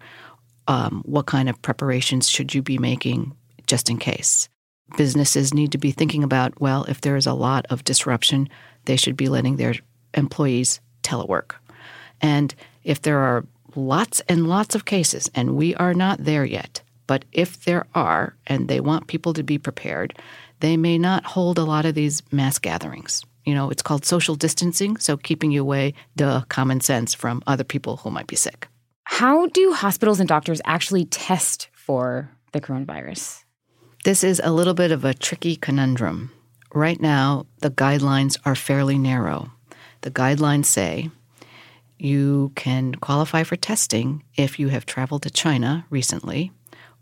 um, 0.67 1.01
what 1.03 1.25
kind 1.25 1.49
of 1.49 1.59
preparations 1.63 2.29
should 2.29 2.53
you 2.53 2.61
be 2.61 2.77
making 2.77 3.35
just 3.65 3.89
in 3.89 3.97
case? 3.97 4.47
Businesses 4.97 5.51
need 5.51 5.71
to 5.71 5.79
be 5.79 5.91
thinking 5.91 6.23
about 6.23 6.61
well, 6.61 6.83
if 6.83 7.01
there 7.01 7.15
is 7.15 7.25
a 7.25 7.33
lot 7.33 7.65
of 7.71 7.83
disruption, 7.83 8.47
they 8.85 8.95
should 8.97 9.17
be 9.17 9.29
letting 9.29 9.55
their 9.55 9.73
employees 10.13 10.79
telework. 11.01 11.53
And 12.21 12.53
if 12.83 13.01
there 13.01 13.17
are 13.17 13.47
lots 13.75 14.19
and 14.29 14.47
lots 14.47 14.75
of 14.75 14.85
cases, 14.85 15.27
and 15.33 15.55
we 15.55 15.73
are 15.75 15.95
not 15.95 16.23
there 16.23 16.45
yet, 16.45 16.83
but 17.07 17.25
if 17.31 17.65
there 17.65 17.87
are, 17.95 18.35
and 18.45 18.67
they 18.67 18.79
want 18.79 19.07
people 19.07 19.33
to 19.33 19.41
be 19.41 19.57
prepared, 19.57 20.15
they 20.59 20.77
may 20.77 20.99
not 20.99 21.25
hold 21.25 21.57
a 21.57 21.63
lot 21.63 21.85
of 21.87 21.95
these 21.95 22.21
mass 22.31 22.59
gatherings. 22.59 23.23
You 23.45 23.55
know, 23.55 23.69
it's 23.69 23.81
called 23.81 24.05
social 24.05 24.35
distancing, 24.35 24.97
so 24.97 25.17
keeping 25.17 25.51
you 25.51 25.61
away, 25.61 25.93
duh, 26.15 26.41
common 26.49 26.81
sense 26.81 27.13
from 27.13 27.41
other 27.47 27.63
people 27.63 27.97
who 27.97 28.11
might 28.11 28.27
be 28.27 28.35
sick. 28.35 28.67
How 29.03 29.47
do 29.47 29.73
hospitals 29.73 30.19
and 30.19 30.29
doctors 30.29 30.61
actually 30.65 31.05
test 31.05 31.69
for 31.73 32.29
the 32.51 32.61
coronavirus? 32.61 33.43
This 34.03 34.23
is 34.23 34.41
a 34.43 34.51
little 34.51 34.73
bit 34.73 34.91
of 34.91 35.05
a 35.05 35.13
tricky 35.13 35.55
conundrum. 35.55 36.31
Right 36.73 36.99
now, 36.99 37.45
the 37.59 37.71
guidelines 37.71 38.37
are 38.45 38.55
fairly 38.55 38.97
narrow. 38.97 39.51
The 40.01 40.11
guidelines 40.11 40.65
say 40.65 41.09
you 41.99 42.51
can 42.55 42.95
qualify 42.95 43.43
for 43.43 43.55
testing 43.55 44.23
if 44.35 44.59
you 44.59 44.69
have 44.69 44.85
traveled 44.85 45.23
to 45.23 45.29
China 45.29 45.85
recently 45.89 46.51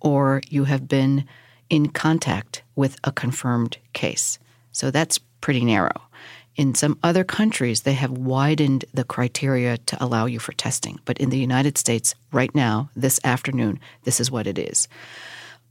or 0.02 0.42
you 0.50 0.66
have 0.66 0.88
been 0.88 1.26
in 1.70 1.90
contact 1.90 2.64
with 2.76 2.98
a 3.04 3.12
confirmed 3.12 3.78
case. 3.94 4.40
So 4.72 4.92
that's 4.92 5.20
pretty 5.42 5.64
narrow. 5.64 6.02
In 6.56 6.76
some 6.76 7.00
other 7.04 7.24
countries, 7.24 7.82
they 7.82 7.94
have 7.94 8.12
widened 8.12 8.84
the 8.94 9.06
criteria 9.06 9.78
to 9.78 10.04
allow 10.04 10.26
you 10.26 10.40
for 10.40 10.52
testing. 10.52 11.00
But 11.06 11.18
in 11.18 11.30
the 11.30 11.38
United 11.38 11.78
States, 11.78 12.16
right 12.32 12.54
now, 12.54 12.90
this 12.96 13.20
afternoon, 13.24 13.80
this 14.04 14.20
is 14.20 14.30
what 14.30 14.48
it 14.48 14.60
is. 14.60 14.88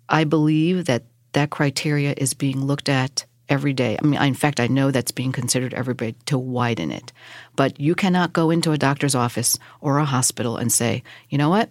I 0.08 0.24
believe 0.24 0.86
that 0.86 1.02
that 1.32 1.50
criteria 1.50 2.14
is 2.16 2.32
being 2.32 2.64
looked 2.64 2.88
at 2.88 3.26
every 3.48 3.72
day. 3.72 3.98
I 4.02 4.06
mean, 4.06 4.22
in 4.22 4.34
fact, 4.34 4.60
I 4.60 4.66
know 4.66 4.90
that's 4.90 5.10
being 5.10 5.32
considered 5.32 5.74
every 5.74 5.94
day 5.94 6.14
to 6.26 6.38
widen 6.38 6.90
it. 6.90 7.12
But 7.56 7.78
you 7.78 7.94
cannot 7.94 8.32
go 8.32 8.50
into 8.50 8.72
a 8.72 8.78
doctor's 8.78 9.14
office 9.14 9.58
or 9.80 9.98
a 9.98 10.04
hospital 10.04 10.56
and 10.56 10.72
say, 10.72 11.02
you 11.28 11.38
know 11.38 11.50
what? 11.50 11.68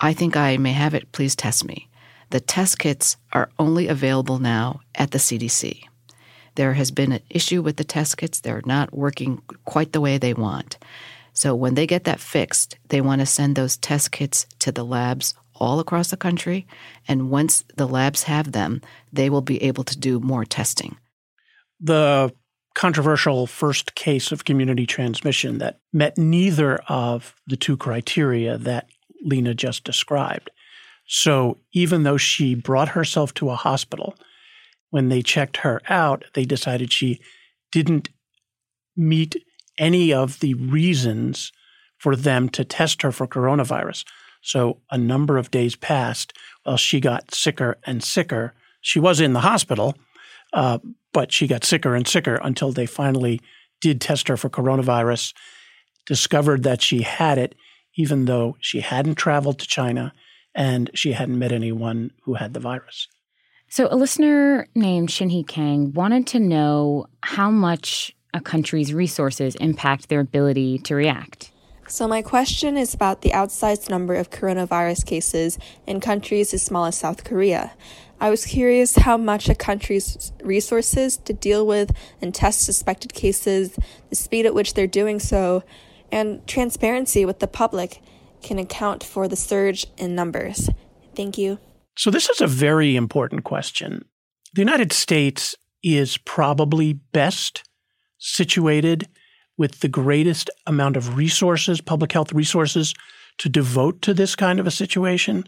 I 0.00 0.12
think 0.12 0.36
I 0.36 0.56
may 0.56 0.72
have 0.72 0.94
it. 0.94 1.10
Please 1.12 1.36
test 1.36 1.64
me. 1.64 1.88
The 2.30 2.40
test 2.40 2.78
kits 2.78 3.16
are 3.32 3.50
only 3.58 3.88
available 3.88 4.38
now 4.38 4.80
at 4.94 5.12
the 5.12 5.18
CDC. 5.18 5.84
There 6.54 6.74
has 6.74 6.90
been 6.90 7.12
an 7.12 7.22
issue 7.30 7.62
with 7.62 7.76
the 7.76 7.84
test 7.84 8.16
kits. 8.16 8.40
They're 8.40 8.62
not 8.64 8.94
working 8.94 9.42
quite 9.64 9.92
the 9.92 10.00
way 10.00 10.18
they 10.18 10.34
want. 10.34 10.78
So 11.32 11.54
when 11.54 11.74
they 11.74 11.86
get 11.86 12.04
that 12.04 12.20
fixed, 12.20 12.76
they 12.88 13.00
want 13.00 13.20
to 13.20 13.26
send 13.26 13.56
those 13.56 13.76
test 13.76 14.12
kits 14.12 14.46
to 14.60 14.70
the 14.70 14.84
labs 14.84 15.34
all 15.54 15.80
across 15.80 16.10
the 16.10 16.16
country. 16.16 16.66
And 17.08 17.30
once 17.30 17.64
the 17.76 17.88
labs 17.88 18.24
have 18.24 18.52
them, 18.52 18.82
they 19.12 19.30
will 19.30 19.42
be 19.42 19.62
able 19.62 19.84
to 19.84 19.98
do 19.98 20.20
more 20.20 20.44
testing. 20.44 20.96
The 21.80 22.32
controversial 22.74 23.46
first 23.46 23.94
case 23.94 24.32
of 24.32 24.44
community 24.44 24.86
transmission 24.86 25.58
that 25.58 25.80
met 25.92 26.18
neither 26.18 26.76
of 26.88 27.34
the 27.46 27.56
two 27.56 27.76
criteria 27.76 28.58
that 28.58 28.88
Lena 29.22 29.54
just 29.54 29.84
described. 29.84 30.50
So 31.06 31.58
even 31.72 32.02
though 32.02 32.16
she 32.16 32.54
brought 32.54 32.90
herself 32.90 33.34
to 33.34 33.50
a 33.50 33.56
hospital, 33.56 34.16
when 34.94 35.08
they 35.08 35.22
checked 35.22 35.56
her 35.56 35.82
out, 35.88 36.24
they 36.34 36.44
decided 36.44 36.92
she 36.92 37.18
didn't 37.72 38.10
meet 38.96 39.34
any 39.76 40.12
of 40.12 40.38
the 40.38 40.54
reasons 40.54 41.50
for 41.98 42.14
them 42.14 42.48
to 42.48 42.64
test 42.64 43.02
her 43.02 43.10
for 43.10 43.26
coronavirus. 43.26 44.04
So 44.40 44.78
a 44.92 44.96
number 44.96 45.36
of 45.36 45.50
days 45.50 45.74
passed 45.74 46.32
while 46.62 46.76
she 46.76 47.00
got 47.00 47.34
sicker 47.34 47.76
and 47.82 48.04
sicker. 48.04 48.54
She 48.82 49.00
was 49.00 49.20
in 49.20 49.32
the 49.32 49.40
hospital, 49.40 49.96
uh, 50.52 50.78
but 51.12 51.32
she 51.32 51.48
got 51.48 51.64
sicker 51.64 51.96
and 51.96 52.06
sicker 52.06 52.36
until 52.36 52.70
they 52.70 52.86
finally 52.86 53.40
did 53.80 54.00
test 54.00 54.28
her 54.28 54.36
for 54.36 54.48
coronavirus, 54.48 55.34
discovered 56.06 56.62
that 56.62 56.82
she 56.82 57.02
had 57.02 57.36
it, 57.36 57.56
even 57.96 58.26
though 58.26 58.56
she 58.60 58.78
hadn't 58.78 59.16
traveled 59.16 59.58
to 59.58 59.66
China 59.66 60.12
and 60.54 60.88
she 60.94 61.14
hadn't 61.14 61.40
met 61.40 61.50
anyone 61.50 62.12
who 62.22 62.34
had 62.34 62.54
the 62.54 62.60
virus. 62.60 63.08
So, 63.74 63.88
a 63.90 63.96
listener 63.96 64.68
named 64.76 65.08
Shinhee 65.08 65.48
Kang 65.48 65.92
wanted 65.94 66.28
to 66.28 66.38
know 66.38 67.06
how 67.24 67.50
much 67.50 68.14
a 68.32 68.40
country's 68.40 68.94
resources 68.94 69.56
impact 69.56 70.08
their 70.08 70.20
ability 70.20 70.78
to 70.84 70.94
react. 70.94 71.50
So, 71.88 72.06
my 72.06 72.22
question 72.22 72.76
is 72.76 72.94
about 72.94 73.22
the 73.22 73.30
outsized 73.30 73.90
number 73.90 74.14
of 74.14 74.30
coronavirus 74.30 75.04
cases 75.06 75.58
in 75.88 75.98
countries 75.98 76.54
as 76.54 76.62
small 76.62 76.84
as 76.84 76.96
South 76.96 77.24
Korea. 77.24 77.72
I 78.20 78.30
was 78.30 78.46
curious 78.46 78.94
how 78.94 79.16
much 79.16 79.48
a 79.48 79.56
country's 79.56 80.30
resources 80.44 81.16
to 81.16 81.32
deal 81.32 81.66
with 81.66 81.90
and 82.22 82.32
test 82.32 82.60
suspected 82.60 83.12
cases, 83.12 83.76
the 84.08 84.14
speed 84.14 84.46
at 84.46 84.54
which 84.54 84.74
they're 84.74 84.86
doing 84.86 85.18
so, 85.18 85.64
and 86.12 86.46
transparency 86.46 87.24
with 87.24 87.40
the 87.40 87.48
public 87.48 88.00
can 88.40 88.60
account 88.60 89.02
for 89.02 89.26
the 89.26 89.34
surge 89.34 89.88
in 89.98 90.14
numbers. 90.14 90.70
Thank 91.16 91.38
you. 91.38 91.58
So, 91.96 92.10
this 92.10 92.28
is 92.28 92.40
a 92.40 92.46
very 92.46 92.96
important 92.96 93.44
question. 93.44 94.04
The 94.54 94.62
United 94.62 94.92
States 94.92 95.54
is 95.82 96.16
probably 96.18 96.94
best 96.94 97.62
situated 98.18 99.08
with 99.56 99.80
the 99.80 99.88
greatest 99.88 100.50
amount 100.66 100.96
of 100.96 101.16
resources, 101.16 101.80
public 101.80 102.12
health 102.12 102.32
resources, 102.32 102.94
to 103.38 103.48
devote 103.48 104.02
to 104.02 104.14
this 104.14 104.34
kind 104.34 104.58
of 104.58 104.66
a 104.66 104.72
situation. 104.72 105.44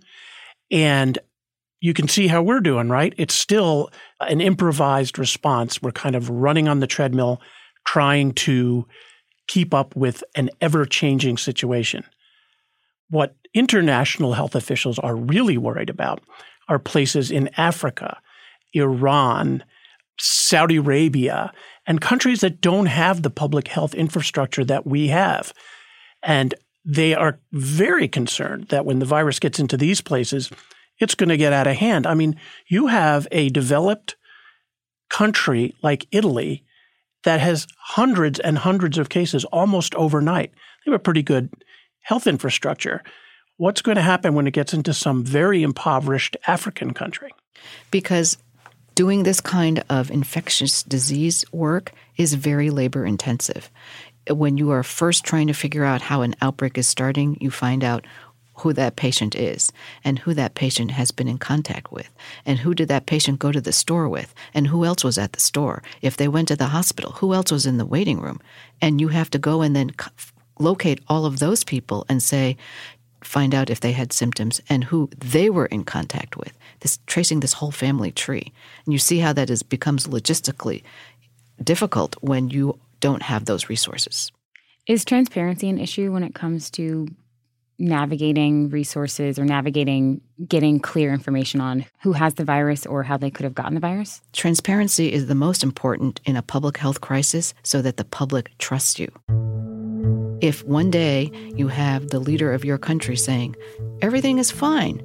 And 0.70 1.18
you 1.80 1.94
can 1.94 2.08
see 2.08 2.26
how 2.26 2.42
we're 2.42 2.60
doing, 2.60 2.88
right? 2.88 3.14
It's 3.16 3.34
still 3.34 3.90
an 4.20 4.40
improvised 4.40 5.18
response. 5.18 5.82
We're 5.82 5.92
kind 5.92 6.16
of 6.16 6.30
running 6.30 6.68
on 6.68 6.80
the 6.80 6.86
treadmill, 6.86 7.40
trying 7.86 8.32
to 8.34 8.86
keep 9.46 9.74
up 9.74 9.94
with 9.94 10.24
an 10.34 10.50
ever 10.60 10.84
changing 10.84 11.38
situation. 11.38 12.04
What 13.08 13.36
international 13.54 14.34
health 14.34 14.54
officials 14.54 14.98
are 14.98 15.16
really 15.16 15.56
worried 15.56 15.90
about 15.90 16.22
are 16.68 16.78
places 16.78 17.30
in 17.30 17.48
Africa, 17.56 18.18
Iran, 18.74 19.64
Saudi 20.18 20.76
Arabia, 20.76 21.52
and 21.86 22.00
countries 22.00 22.40
that 22.40 22.60
don't 22.60 22.86
have 22.86 23.22
the 23.22 23.30
public 23.30 23.68
health 23.68 23.94
infrastructure 23.94 24.64
that 24.64 24.86
we 24.86 25.08
have. 25.08 25.52
And 26.22 26.54
they 26.84 27.14
are 27.14 27.40
very 27.52 28.08
concerned 28.08 28.68
that 28.68 28.84
when 28.84 28.98
the 28.98 29.06
virus 29.06 29.38
gets 29.38 29.58
into 29.58 29.76
these 29.76 30.00
places, 30.00 30.50
it's 30.98 31.14
going 31.14 31.28
to 31.28 31.36
get 31.36 31.52
out 31.52 31.66
of 31.66 31.76
hand. 31.76 32.06
I 32.06 32.14
mean, 32.14 32.36
you 32.68 32.86
have 32.86 33.28
a 33.30 33.50
developed 33.50 34.16
country 35.10 35.74
like 35.82 36.06
Italy 36.10 36.64
that 37.24 37.40
has 37.40 37.66
hundreds 37.78 38.38
and 38.40 38.58
hundreds 38.58 38.98
of 38.98 39.08
cases 39.08 39.44
almost 39.46 39.94
overnight. 39.96 40.52
They 40.84 40.92
have 40.92 41.00
a 41.00 41.02
pretty 41.02 41.22
good 41.22 41.50
health 42.06 42.28
infrastructure. 42.28 43.02
What's 43.56 43.82
going 43.82 43.96
to 43.96 44.02
happen 44.02 44.34
when 44.34 44.46
it 44.46 44.52
gets 44.52 44.72
into 44.72 44.94
some 44.94 45.24
very 45.24 45.64
impoverished 45.64 46.36
African 46.46 46.94
country? 46.94 47.32
Because 47.90 48.38
doing 48.94 49.24
this 49.24 49.40
kind 49.40 49.82
of 49.90 50.12
infectious 50.12 50.84
disease 50.84 51.44
work 51.50 51.90
is 52.16 52.34
very 52.34 52.70
labor 52.70 53.04
intensive. 53.04 53.72
When 54.30 54.56
you 54.56 54.70
are 54.70 54.84
first 54.84 55.24
trying 55.24 55.48
to 55.48 55.52
figure 55.52 55.82
out 55.82 56.00
how 56.00 56.22
an 56.22 56.36
outbreak 56.40 56.78
is 56.78 56.86
starting, 56.86 57.38
you 57.40 57.50
find 57.50 57.82
out 57.82 58.06
who 58.58 58.72
that 58.72 58.94
patient 58.94 59.34
is 59.34 59.72
and 60.04 60.20
who 60.20 60.32
that 60.32 60.54
patient 60.54 60.92
has 60.92 61.10
been 61.10 61.26
in 61.26 61.38
contact 61.38 61.90
with 61.90 62.08
and 62.44 62.60
who 62.60 62.72
did 62.72 62.86
that 62.86 63.06
patient 63.06 63.40
go 63.40 63.50
to 63.50 63.60
the 63.60 63.72
store 63.72 64.08
with 64.08 64.32
and 64.54 64.68
who 64.68 64.84
else 64.84 65.02
was 65.02 65.18
at 65.18 65.32
the 65.32 65.40
store. 65.40 65.82
If 66.02 66.16
they 66.16 66.28
went 66.28 66.46
to 66.48 66.56
the 66.56 66.66
hospital, 66.66 67.10
who 67.12 67.34
else 67.34 67.50
was 67.50 67.66
in 67.66 67.78
the 67.78 67.84
waiting 67.84 68.20
room? 68.20 68.40
And 68.80 69.00
you 69.00 69.08
have 69.08 69.28
to 69.30 69.40
go 69.40 69.62
and 69.62 69.74
then 69.74 69.90
locate 70.58 71.00
all 71.08 71.26
of 71.26 71.38
those 71.38 71.64
people 71.64 72.04
and 72.08 72.22
say, 72.22 72.56
find 73.22 73.54
out 73.54 73.70
if 73.70 73.80
they 73.80 73.92
had 73.92 74.12
symptoms 74.12 74.60
and 74.68 74.84
who 74.84 75.10
they 75.18 75.50
were 75.50 75.66
in 75.66 75.84
contact 75.84 76.36
with. 76.36 76.52
This 76.80 76.98
tracing 77.06 77.40
this 77.40 77.54
whole 77.54 77.72
family 77.72 78.12
tree. 78.12 78.52
And 78.84 78.92
you 78.92 78.98
see 78.98 79.18
how 79.18 79.32
that 79.32 79.50
is 79.50 79.62
becomes 79.62 80.06
logistically 80.06 80.82
difficult 81.62 82.16
when 82.20 82.50
you 82.50 82.78
don't 83.00 83.22
have 83.22 83.44
those 83.44 83.68
resources. 83.68 84.30
Is 84.86 85.04
transparency 85.04 85.68
an 85.68 85.78
issue 85.78 86.12
when 86.12 86.22
it 86.22 86.34
comes 86.34 86.70
to 86.72 87.08
navigating 87.78 88.70
resources 88.70 89.38
or 89.38 89.44
navigating 89.44 90.20
getting 90.48 90.80
clear 90.80 91.12
information 91.12 91.60
on 91.60 91.84
who 92.02 92.12
has 92.12 92.34
the 92.34 92.44
virus 92.44 92.86
or 92.86 93.02
how 93.02 93.16
they 93.16 93.30
could 93.30 93.44
have 93.44 93.54
gotten 93.54 93.74
the 93.74 93.80
virus? 93.80 94.22
Transparency 94.32 95.12
is 95.12 95.26
the 95.26 95.34
most 95.34 95.62
important 95.62 96.20
in 96.24 96.36
a 96.36 96.42
public 96.42 96.78
health 96.78 97.00
crisis 97.00 97.52
so 97.62 97.82
that 97.82 97.96
the 97.96 98.04
public 98.04 98.56
trusts 98.58 98.98
you. 98.98 99.10
If 100.40 100.64
one 100.64 100.90
day 100.90 101.30
you 101.54 101.68
have 101.68 102.08
the 102.08 102.20
leader 102.20 102.52
of 102.52 102.64
your 102.64 102.78
country 102.78 103.16
saying, 103.16 103.56
everything 104.02 104.38
is 104.38 104.50
fine, 104.50 105.02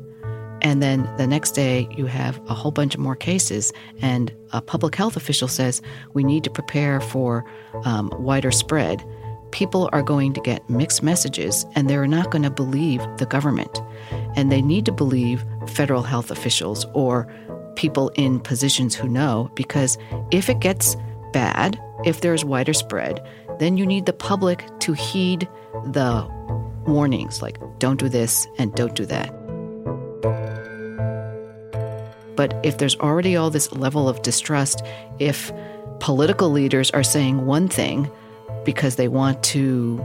and 0.61 0.81
then 0.81 1.09
the 1.17 1.25
next 1.25 1.51
day 1.51 1.87
you 1.97 2.05
have 2.05 2.39
a 2.47 2.53
whole 2.53 2.71
bunch 2.71 2.93
of 2.93 2.99
more 2.99 3.15
cases, 3.15 3.73
and 4.01 4.33
a 4.51 4.61
public 4.61 4.95
health 4.95 5.15
official 5.15 5.47
says, 5.47 5.81
we 6.13 6.23
need 6.23 6.43
to 6.43 6.49
prepare 6.49 7.01
for 7.01 7.43
um, 7.85 8.13
wider 8.19 8.51
spread, 8.51 9.03
people 9.51 9.89
are 9.91 10.03
going 10.03 10.33
to 10.33 10.41
get 10.41 10.69
mixed 10.69 11.03
messages 11.03 11.65
and 11.75 11.89
they're 11.89 12.07
not 12.07 12.31
going 12.31 12.43
to 12.43 12.49
believe 12.49 13.01
the 13.17 13.25
government. 13.25 13.81
And 14.35 14.51
they 14.51 14.61
need 14.61 14.85
to 14.85 14.91
believe 14.91 15.43
federal 15.67 16.03
health 16.03 16.31
officials 16.31 16.85
or 16.93 17.27
people 17.75 18.09
in 18.15 18.39
positions 18.39 18.95
who 18.95 19.07
know, 19.07 19.51
because 19.55 19.97
if 20.31 20.49
it 20.49 20.59
gets 20.59 20.95
bad, 21.33 21.79
if 22.05 22.21
there's 22.21 22.45
wider 22.45 22.73
spread, 22.73 23.25
then 23.61 23.77
you 23.77 23.85
need 23.85 24.07
the 24.07 24.13
public 24.13 24.65
to 24.79 24.93
heed 24.93 25.47
the 25.85 26.27
warnings 26.87 27.43
like 27.43 27.59
don't 27.77 27.99
do 27.99 28.09
this 28.09 28.47
and 28.57 28.73
don't 28.73 28.95
do 28.95 29.05
that. 29.05 29.29
But 32.35 32.59
if 32.63 32.79
there's 32.79 32.95
already 32.95 33.35
all 33.35 33.51
this 33.51 33.71
level 33.71 34.09
of 34.09 34.23
distrust, 34.23 34.83
if 35.19 35.51
political 35.99 36.49
leaders 36.49 36.89
are 36.89 37.03
saying 37.03 37.45
one 37.45 37.67
thing 37.67 38.09
because 38.65 38.95
they 38.95 39.07
want 39.07 39.43
to 39.43 40.03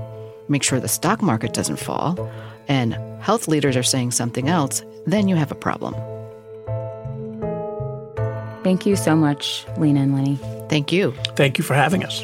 make 0.48 0.62
sure 0.62 0.78
the 0.78 0.86
stock 0.86 1.22
market 1.22 1.54
doesn't 1.54 1.78
fall, 1.78 2.30
and 2.68 2.92
health 3.22 3.48
leaders 3.48 3.74
are 3.74 3.82
saying 3.82 4.10
something 4.10 4.48
else, 4.48 4.82
then 5.06 5.28
you 5.28 5.36
have 5.36 5.50
a 5.50 5.54
problem. 5.54 5.94
Thank 8.62 8.84
you 8.84 8.96
so 8.96 9.16
much, 9.16 9.64
Lena 9.78 10.00
and 10.02 10.14
Lenny. 10.14 10.38
Thank 10.68 10.92
you. 10.92 11.12
Thank 11.36 11.56
you 11.56 11.64
for 11.64 11.72
having 11.72 12.04
us. 12.04 12.22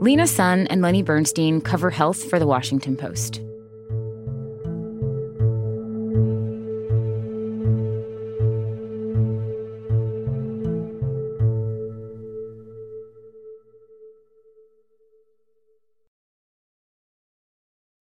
Lena 0.00 0.28
Sun 0.28 0.68
and 0.68 0.80
Lenny 0.80 1.02
Bernstein 1.02 1.60
cover 1.60 1.90
health 1.90 2.22
for 2.30 2.38
the 2.38 2.46
Washington 2.46 2.96
Post. 2.96 3.40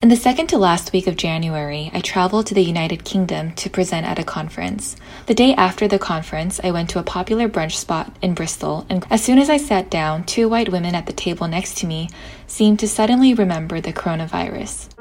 In 0.08 0.10
the 0.10 0.16
second 0.16 0.48
to 0.48 0.58
last 0.58 0.94
week 0.94 1.06
of 1.08 1.18
January, 1.18 1.92
I 1.94 2.00
traveled 2.00 2.48
to 2.48 2.54
the 2.54 2.64
United 2.64 3.04
Kingdom 3.04 3.52
to 3.56 3.70
present 3.70 4.06
at 4.06 4.18
a 4.18 4.24
conference. 4.24 4.96
The 5.26 5.34
day 5.34 5.54
after 5.56 5.86
the 5.86 6.00
conference, 6.00 6.62
I 6.64 6.72
went 6.72 6.90
to 6.92 7.00
a 7.00 7.04
popular 7.04 7.50
brunch 7.50 7.74
spot 7.74 8.16
in 8.22 8.34
Bristol, 8.34 8.86
and 8.90 9.06
as 9.10 9.22
soon 9.22 9.38
as 9.38 9.50
I 9.50 9.58
sat 9.58 9.90
down, 9.90 10.24
two 10.24 10.48
white 10.48 10.72
women 10.72 10.96
at 10.96 11.08
the 11.08 11.12
table 11.12 11.50
next 11.50 11.80
to 11.80 11.88
me 11.88 12.08
seemed 12.48 12.80
to 12.80 12.88
suddenly 12.88 13.34
remember 13.34 13.82
the 13.82 13.92
coronavirus. 13.92 14.96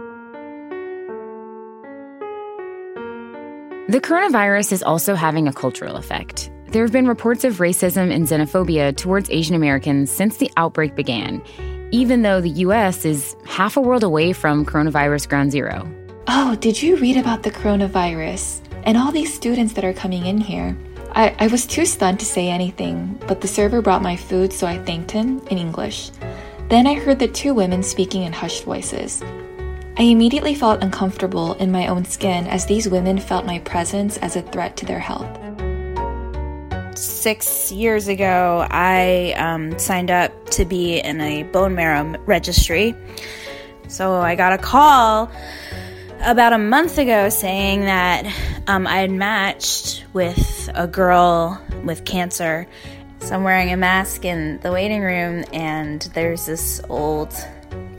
The 3.88 4.00
coronavirus 4.00 4.72
is 4.72 4.82
also 4.82 5.14
having 5.14 5.46
a 5.46 5.52
cultural 5.52 5.94
effect. 5.94 6.50
There 6.70 6.82
have 6.82 6.90
been 6.90 7.06
reports 7.06 7.44
of 7.44 7.58
racism 7.58 8.12
and 8.12 8.26
xenophobia 8.26 8.96
towards 8.96 9.30
Asian 9.30 9.54
Americans 9.54 10.10
since 10.10 10.38
the 10.38 10.50
outbreak 10.56 10.96
began 10.96 11.44
even 11.90 12.22
though 12.22 12.40
the 12.40 12.51
US 12.66 13.05
is 13.05 13.37
half 13.46 13.77
a 13.77 13.81
world 13.81 14.03
away 14.03 14.33
from 14.33 14.64
coronavirus 14.64 15.29
ground 15.29 15.53
zero. 15.53 15.88
Oh, 16.27 16.57
did 16.57 16.83
you 16.83 16.96
read 16.96 17.16
about 17.16 17.42
the 17.42 17.51
coronavirus 17.51 18.61
and 18.85 18.96
all 18.96 19.12
these 19.12 19.33
students 19.33 19.75
that 19.75 19.85
are 19.85 19.92
coming 19.92 20.27
in 20.27 20.38
here? 20.38 20.77
I, 21.12 21.35
I 21.38 21.46
was 21.46 21.66
too 21.66 21.87
stunned 21.87 22.20
to 22.20 22.27
say 22.27 22.49
anything, 22.49 23.18
but 23.27 23.40
the 23.40 23.49
server 23.49 23.81
brought 23.81 24.03
my 24.03 24.16
food, 24.16 24.53
so 24.53 24.66
I 24.66 24.79
thanked 24.79 25.11
him 25.11 25.40
in 25.49 25.59
English. 25.59 26.11
Then 26.68 26.87
I 26.87 26.94
heard 26.94 27.18
the 27.18 27.29
two 27.29 27.55
women 27.55 27.83
speaking 27.83 28.25
in 28.25 28.33
hushed 28.33 28.64
voices. 28.64 29.22
I 29.96 30.03
immediately 30.03 30.55
felt 30.55 30.83
uncomfortable 30.83 31.55
in 31.55 31.72
my 31.72 31.87
own 31.87 32.05
skin 32.05 32.46
as 32.49 32.66
these 32.66 32.88
women 32.88 33.18
felt 33.18 33.46
my 33.46 33.61
presence 33.61 34.18
as 34.18 34.37
a 34.37 34.42
threat 34.42 34.77
to 34.79 34.87
their 34.87 34.99
health 34.99 35.45
six 37.26 37.72
years 37.72 38.06
ago, 38.06 38.64
I 38.70 39.34
um, 39.36 39.76
signed 39.80 40.12
up 40.12 40.48
to 40.50 40.64
be 40.64 41.00
in 41.00 41.20
a 41.20 41.42
bone 41.42 41.74
marrow 41.74 42.16
registry. 42.24 42.94
So 43.88 44.14
I 44.14 44.36
got 44.36 44.52
a 44.52 44.58
call 44.58 45.28
about 46.20 46.52
a 46.52 46.58
month 46.58 46.98
ago 46.98 47.28
saying 47.28 47.80
that 47.80 48.32
um, 48.68 48.86
I 48.86 48.98
had 48.98 49.10
matched 49.10 50.04
with 50.12 50.70
a 50.72 50.86
girl 50.86 51.60
with 51.82 52.04
cancer. 52.04 52.64
So 53.18 53.34
I'm 53.34 53.42
wearing 53.42 53.72
a 53.72 53.76
mask 53.76 54.24
in 54.24 54.60
the 54.60 54.70
waiting 54.70 55.02
room, 55.02 55.42
and 55.52 56.02
there's 56.14 56.46
this 56.46 56.80
old 56.88 57.34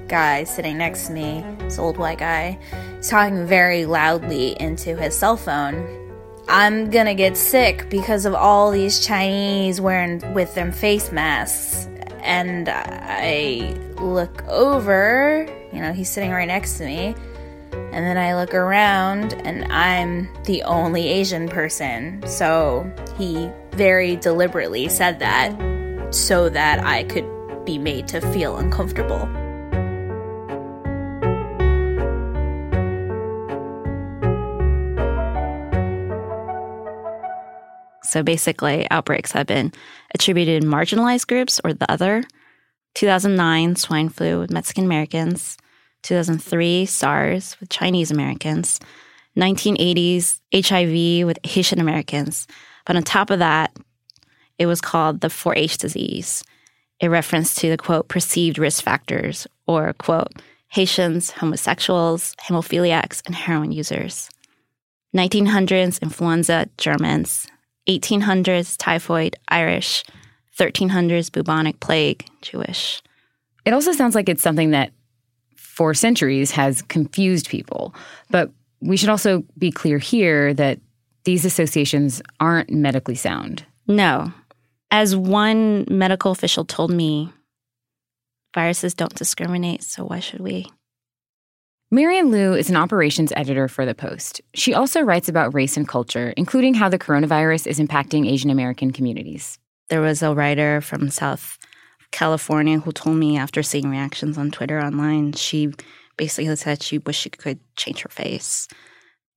guy 0.07 0.45
sitting 0.45 0.77
next 0.77 1.07
to 1.07 1.11
me, 1.11 1.43
this 1.59 1.77
old 1.77 1.97
white 1.97 2.19
guy. 2.19 2.57
He's 2.95 3.09
talking 3.09 3.45
very 3.45 3.85
loudly 3.85 4.55
into 4.57 4.95
his 4.95 5.17
cell 5.17 5.35
phone 5.35 6.06
I'm 6.49 6.89
gonna 6.89 7.15
get 7.15 7.35
sick 7.35 7.89
because 7.89 8.25
of 8.25 8.33
all 8.33 8.71
these 8.71 9.05
Chinese 9.05 9.81
wearing 9.81 10.21
with 10.33 10.55
them 10.55 10.71
face 10.71 11.11
masks. 11.11 11.89
And 12.21 12.69
I 12.69 13.75
look 13.99 14.45
over, 14.47 15.45
you 15.73 15.81
know, 15.81 15.91
he's 15.91 16.09
sitting 16.09 16.31
right 16.31 16.47
next 16.47 16.77
to 16.77 16.85
me. 16.85 17.15
And 17.71 18.05
then 18.05 18.17
I 18.17 18.35
look 18.35 18.53
around 18.53 19.33
and 19.33 19.71
I'm 19.71 20.29
the 20.43 20.63
only 20.63 21.07
Asian 21.09 21.49
person. 21.49 22.23
So 22.27 22.89
he 23.17 23.49
very 23.71 24.15
deliberately 24.15 24.87
said 24.87 25.19
that 25.19 26.13
so 26.13 26.47
that 26.49 26.79
I 26.79 27.03
could 27.03 27.25
be 27.65 27.77
made 27.77 28.07
to 28.09 28.21
feel 28.31 28.57
uncomfortable. 28.57 29.27
So 38.17 38.23
basically, 38.23 38.87
outbreaks 38.89 39.31
have 39.33 39.45
been 39.45 39.71
attributed 40.15 40.63
in 40.63 40.69
marginalized 40.71 41.27
groups 41.27 41.61
or 41.63 41.71
the 41.71 41.91
other. 41.91 42.23
2009, 42.95 43.75
swine 43.75 44.09
flu 44.09 44.39
with 44.39 44.49
Mexican 44.49 44.85
Americans. 44.85 45.55
2003, 46.01 46.87
SARS 46.87 47.55
with 47.59 47.69
Chinese 47.69 48.09
Americans. 48.09 48.79
1980s, 49.37 50.39
HIV 50.51 51.27
with 51.27 51.37
Haitian 51.43 51.79
Americans. 51.79 52.47
But 52.87 52.95
on 52.95 53.03
top 53.03 53.29
of 53.29 53.37
that, 53.37 53.77
it 54.57 54.65
was 54.65 54.81
called 54.81 55.21
the 55.21 55.29
4 55.29 55.55
H 55.55 55.77
disease, 55.77 56.43
a 56.99 57.11
reference 57.11 57.53
to 57.53 57.69
the 57.69 57.77
quote, 57.77 58.07
perceived 58.07 58.57
risk 58.57 58.83
factors, 58.83 59.45
or 59.67 59.93
quote, 59.93 60.33
Haitians, 60.69 61.29
homosexuals, 61.29 62.33
hemophiliacs, 62.41 63.21
and 63.27 63.35
heroin 63.35 63.71
users. 63.71 64.27
1900s, 65.15 66.01
influenza, 66.01 66.67
Germans. 66.79 67.45
1800s 67.87 68.75
typhoid, 68.77 69.35
Irish, 69.49 70.03
1300s 70.57 71.31
bubonic 71.31 71.79
plague, 71.79 72.25
Jewish. 72.41 73.01
It 73.65 73.73
also 73.73 73.91
sounds 73.91 74.15
like 74.15 74.29
it's 74.29 74.41
something 74.41 74.71
that 74.71 74.91
for 75.55 75.93
centuries 75.93 76.51
has 76.51 76.81
confused 76.83 77.49
people. 77.49 77.93
But 78.29 78.51
we 78.81 78.97
should 78.97 79.09
also 79.09 79.43
be 79.57 79.71
clear 79.71 79.99
here 79.99 80.53
that 80.53 80.79
these 81.23 81.45
associations 81.45 82.21
aren't 82.39 82.69
medically 82.69 83.15
sound. 83.15 83.65
No. 83.87 84.31
As 84.89 85.15
one 85.15 85.85
medical 85.89 86.31
official 86.31 86.65
told 86.65 86.91
me, 86.91 87.31
viruses 88.55 88.93
don't 88.93 89.13
discriminate, 89.13 89.83
so 89.83 90.05
why 90.05 90.19
should 90.19 90.39
we? 90.39 90.65
Marian 91.89 92.31
Liu 92.31 92.53
is 92.53 92.69
an 92.69 92.75
operations 92.75 93.31
editor 93.37 93.69
for 93.69 93.85
The 93.85 93.95
Post. 93.95 94.41
She 94.53 94.73
also 94.73 94.99
writes 94.99 95.29
about 95.29 95.53
race 95.53 95.77
and 95.77 95.87
culture, 95.87 96.33
including 96.35 96.73
how 96.73 96.89
the 96.89 96.99
coronavirus 96.99 97.65
is 97.65 97.79
impacting 97.79 98.29
Asian 98.29 98.49
American 98.49 98.91
communities. 98.91 99.57
There 99.87 100.01
was 100.01 100.21
a 100.21 100.35
writer 100.35 100.81
from 100.81 101.09
South 101.09 101.57
California 102.11 102.79
who 102.79 102.91
told 102.91 103.15
me 103.15 103.37
after 103.37 103.63
seeing 103.63 103.89
reactions 103.89 104.37
on 104.37 104.51
Twitter 104.51 104.81
online, 104.81 105.31
she 105.31 105.71
basically 106.17 106.53
said 106.57 106.83
she 106.83 106.97
wished 106.97 107.21
she 107.21 107.29
could 107.29 107.59
change 107.77 108.01
her 108.01 108.09
face. 108.09 108.67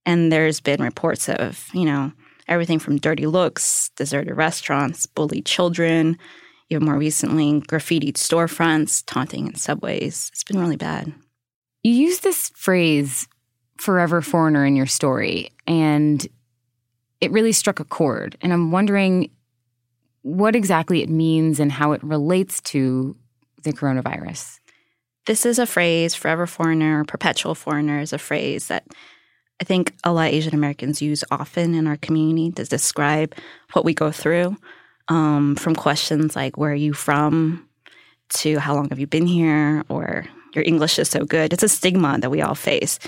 And 0.04 0.32
there's 0.32 0.58
been 0.58 0.82
reports 0.82 1.28
of, 1.28 1.68
you 1.72 1.84
know, 1.84 2.10
everything 2.48 2.80
from 2.80 2.98
dirty 2.98 3.28
looks, 3.28 3.92
deserted 3.94 4.34
restaurants, 4.34 5.06
bullied 5.06 5.46
children, 5.46 6.18
even 6.68 6.84
more 6.84 6.98
recently, 6.98 7.60
graffitied 7.60 8.14
storefronts, 8.14 9.04
taunting 9.06 9.46
in 9.46 9.54
subways. 9.54 10.30
It's 10.32 10.42
been 10.42 10.58
really 10.58 10.74
bad. 10.74 11.14
You 11.82 11.92
use 11.92 12.20
this 12.20 12.50
phrase, 12.54 13.26
forever 13.78 14.20
foreigner, 14.20 14.66
in 14.66 14.76
your 14.76 14.86
story, 14.86 15.50
and 15.66 16.26
it 17.20 17.32
really 17.32 17.52
struck 17.52 17.80
a 17.80 17.84
chord. 17.84 18.36
And 18.40 18.52
I'm 18.52 18.70
wondering 18.70 19.30
what 20.22 20.54
exactly 20.54 21.02
it 21.02 21.08
means 21.08 21.60
and 21.60 21.72
how 21.72 21.92
it 21.92 22.02
relates 22.02 22.60
to 22.60 23.16
the 23.62 23.72
coronavirus. 23.72 24.58
This 25.26 25.46
is 25.46 25.58
a 25.58 25.66
phrase, 25.66 26.14
forever 26.14 26.46
foreigner, 26.46 27.04
perpetual 27.04 27.54
foreigner 27.54 28.00
is 28.00 28.12
a 28.12 28.18
phrase 28.18 28.68
that 28.68 28.86
I 29.60 29.64
think 29.64 29.94
a 30.04 30.12
lot 30.12 30.28
of 30.28 30.34
Asian 30.34 30.54
Americans 30.54 31.02
use 31.02 31.22
often 31.30 31.74
in 31.74 31.86
our 31.86 31.96
community 31.98 32.50
to 32.52 32.64
describe 32.64 33.34
what 33.72 33.84
we 33.84 33.92
go 33.94 34.10
through. 34.10 34.56
Um, 35.08 35.56
from 35.56 35.74
questions 35.74 36.36
like, 36.36 36.56
where 36.56 36.70
are 36.70 36.74
you 36.74 36.92
from? 36.92 37.68
to 38.30 38.58
how 38.58 38.74
long 38.74 38.88
have 38.88 38.98
you 38.98 39.06
been 39.06 39.26
here? 39.26 39.84
Or 39.88 40.24
your 40.54 40.64
English 40.66 40.98
is 40.98 41.08
so 41.08 41.24
good. 41.24 41.52
It's 41.52 41.62
a 41.62 41.68
stigma 41.68 42.18
that 42.20 42.30
we 42.30 42.42
all 42.42 42.54
face. 42.54 42.98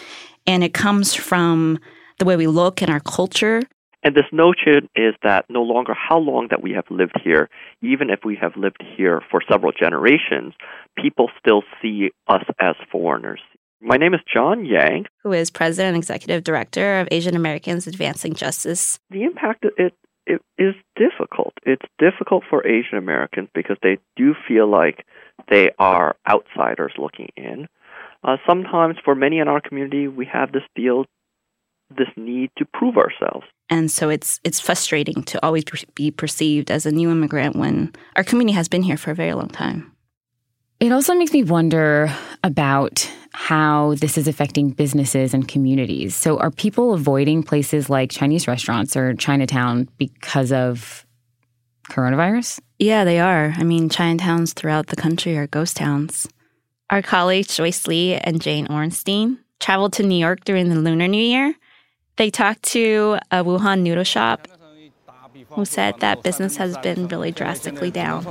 And 0.47 0.65
it 0.65 0.75
comes 0.75 1.15
from 1.15 1.79
the 2.19 2.25
way 2.25 2.37
we 2.37 2.47
look 2.47 2.83
in 2.83 2.91
our 2.91 3.01
culture. 3.01 3.63
And 4.05 4.17
this 4.17 4.27
notion 4.33 4.89
is 4.97 5.15
that 5.23 5.45
no 5.49 5.63
longer 5.63 5.95
how 5.95 6.19
long 6.19 6.49
that 6.51 6.63
we 6.63 6.73
have 6.73 6.85
lived 6.91 7.21
here, 7.23 7.49
even 7.83 8.11
if 8.11 8.21
we 8.25 8.37
have 8.37 8.57
lived 8.57 8.83
here 8.97 9.23
for 9.31 9.41
several 9.49 9.71
generations, 9.73 10.55
people 10.97 11.31
still 11.39 11.63
see 11.81 12.11
us 12.27 12.43
as 12.59 12.75
foreigners. 12.91 13.41
My 13.81 13.97
name 13.97 14.15
is 14.15 14.21
John 14.33 14.65
Yang, 14.65 15.07
who 15.23 15.33
is 15.33 15.51
president 15.51 15.95
and 15.95 15.97
executive 15.97 16.45
director 16.45 17.01
of 17.01 17.09
Asian 17.11 17.35
Americans 17.35 17.87
Advancing 17.87 18.35
Justice. 18.35 18.99
The 19.11 19.25
impact 19.25 19.65
it 19.77 19.95
it 20.27 20.41
is 20.57 20.75
difficult. 20.97 21.55
It's 21.65 21.85
difficult 21.99 22.45
for 22.49 22.67
Asian 22.67 22.97
Americans 22.97 23.49
because 23.55 23.77
they 23.83 23.99
do 24.17 24.35
feel 24.47 24.71
like 24.71 25.05
they 25.49 25.71
are 25.79 26.17
outsiders 26.29 26.93
looking 26.99 27.29
in. 27.37 27.69
Uh, 28.25 28.37
sometimes, 28.47 28.97
for 29.05 29.15
many 29.15 29.39
in 29.39 29.49
our 29.49 29.61
community, 29.61 30.09
we 30.09 30.27
have 30.27 30.53
this 30.53 30.63
feel, 30.77 31.07
this 31.97 32.09
need 32.17 32.51
to 32.57 32.65
prove 32.65 32.97
ourselves. 32.97 33.47
And 33.69 33.91
so 33.91 34.09
it's 34.11 34.39
it's 34.45 34.61
frustrating 34.61 35.23
to 35.25 35.45
always 35.45 35.65
be 35.95 36.11
perceived 36.11 36.71
as 36.71 36.87
a 36.87 36.93
new 36.93 37.11
immigrant 37.11 37.57
when 37.57 37.93
our 38.17 38.25
community 38.25 38.55
has 38.55 38.69
been 38.69 38.83
here 38.83 38.97
for 38.97 39.11
a 39.11 39.15
very 39.15 39.33
long 39.35 39.49
time. 39.49 39.93
It 40.79 40.91
also 40.93 41.15
makes 41.15 41.33
me 41.33 41.45
wonder 41.45 42.13
about 42.43 43.09
how 43.33 43.95
this 43.95 44.19
is 44.19 44.27
affecting 44.27 44.71
businesses 44.71 45.33
and 45.33 45.47
communities. 45.47 46.15
So, 46.15 46.39
are 46.39 46.51
people 46.51 46.93
avoiding 46.93 47.43
places 47.43 47.89
like 47.89 48.11
Chinese 48.11 48.49
restaurants 48.49 48.97
or 48.97 49.15
Chinatown 49.15 49.89
because 49.97 50.53
of 50.53 51.07
coronavirus? 51.93 52.61
Yeah, 52.79 53.05
they 53.05 53.21
are. 53.21 53.55
I 53.57 53.63
mean, 53.63 53.89
Chinatowns 53.89 54.55
throughout 54.55 54.89
the 54.89 54.97
country 54.97 55.37
are 55.37 55.47
ghost 55.47 55.77
towns. 55.77 56.29
Our 56.91 57.03
colleagues 57.03 57.57
Joyce 57.57 57.87
Lee 57.87 58.15
and 58.15 58.41
Jayne 58.41 58.67
Orenstein 58.67 59.39
traveled 59.61 59.93
to 59.95 60.03
New 60.03 60.19
York 60.19 60.45
during 60.45 60.69
the 60.69 60.77
Lunar 60.77 61.09
New 61.09 61.23
Year. 61.23 61.55
They 62.17 62.31
talked 62.31 62.63
to 62.75 63.19
a 63.31 63.45
Wuhan 63.45 63.83
noodle 63.83 64.05
shop 64.05 64.49
who 65.51 65.65
said 65.65 66.01
that 66.01 66.23
business 66.23 66.57
has 66.57 66.77
been 66.79 67.09
really 67.09 67.31
drastically 67.31 67.91
down. 67.91 68.27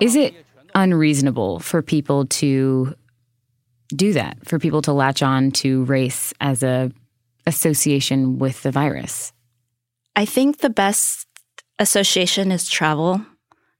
Is 0.00 0.16
it 0.16 0.34
unreasonable 0.74 1.58
for 1.60 1.82
people 1.82 2.26
to 2.26 2.94
do 3.88 4.12
that? 4.12 4.38
For 4.46 4.58
people 4.58 4.82
to 4.82 4.92
latch 4.92 5.22
on 5.22 5.50
to 5.52 5.84
race 5.84 6.32
as 6.40 6.62
a 6.62 6.92
association 7.46 8.38
with 8.38 8.62
the 8.62 8.70
virus? 8.70 9.32
I 10.14 10.24
think 10.24 10.58
the 10.58 10.70
best 10.70 11.26
association 11.78 12.52
is 12.52 12.68
travel, 12.68 13.24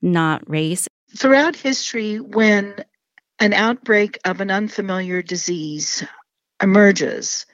not 0.00 0.48
race. 0.48 0.88
Throughout 1.16 1.56
history, 1.56 2.18
when 2.18 2.76
an 3.38 3.52
outbreak 3.52 4.18
of 4.24 4.40
an 4.40 4.50
unfamiliar 4.50 5.22
disease 5.22 6.04
emerges, 6.62 7.46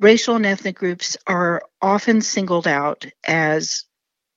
racial 0.00 0.36
and 0.36 0.46
ethnic 0.46 0.76
groups 0.76 1.16
are 1.26 1.62
often 1.80 2.20
singled 2.20 2.66
out 2.66 3.06
as 3.24 3.84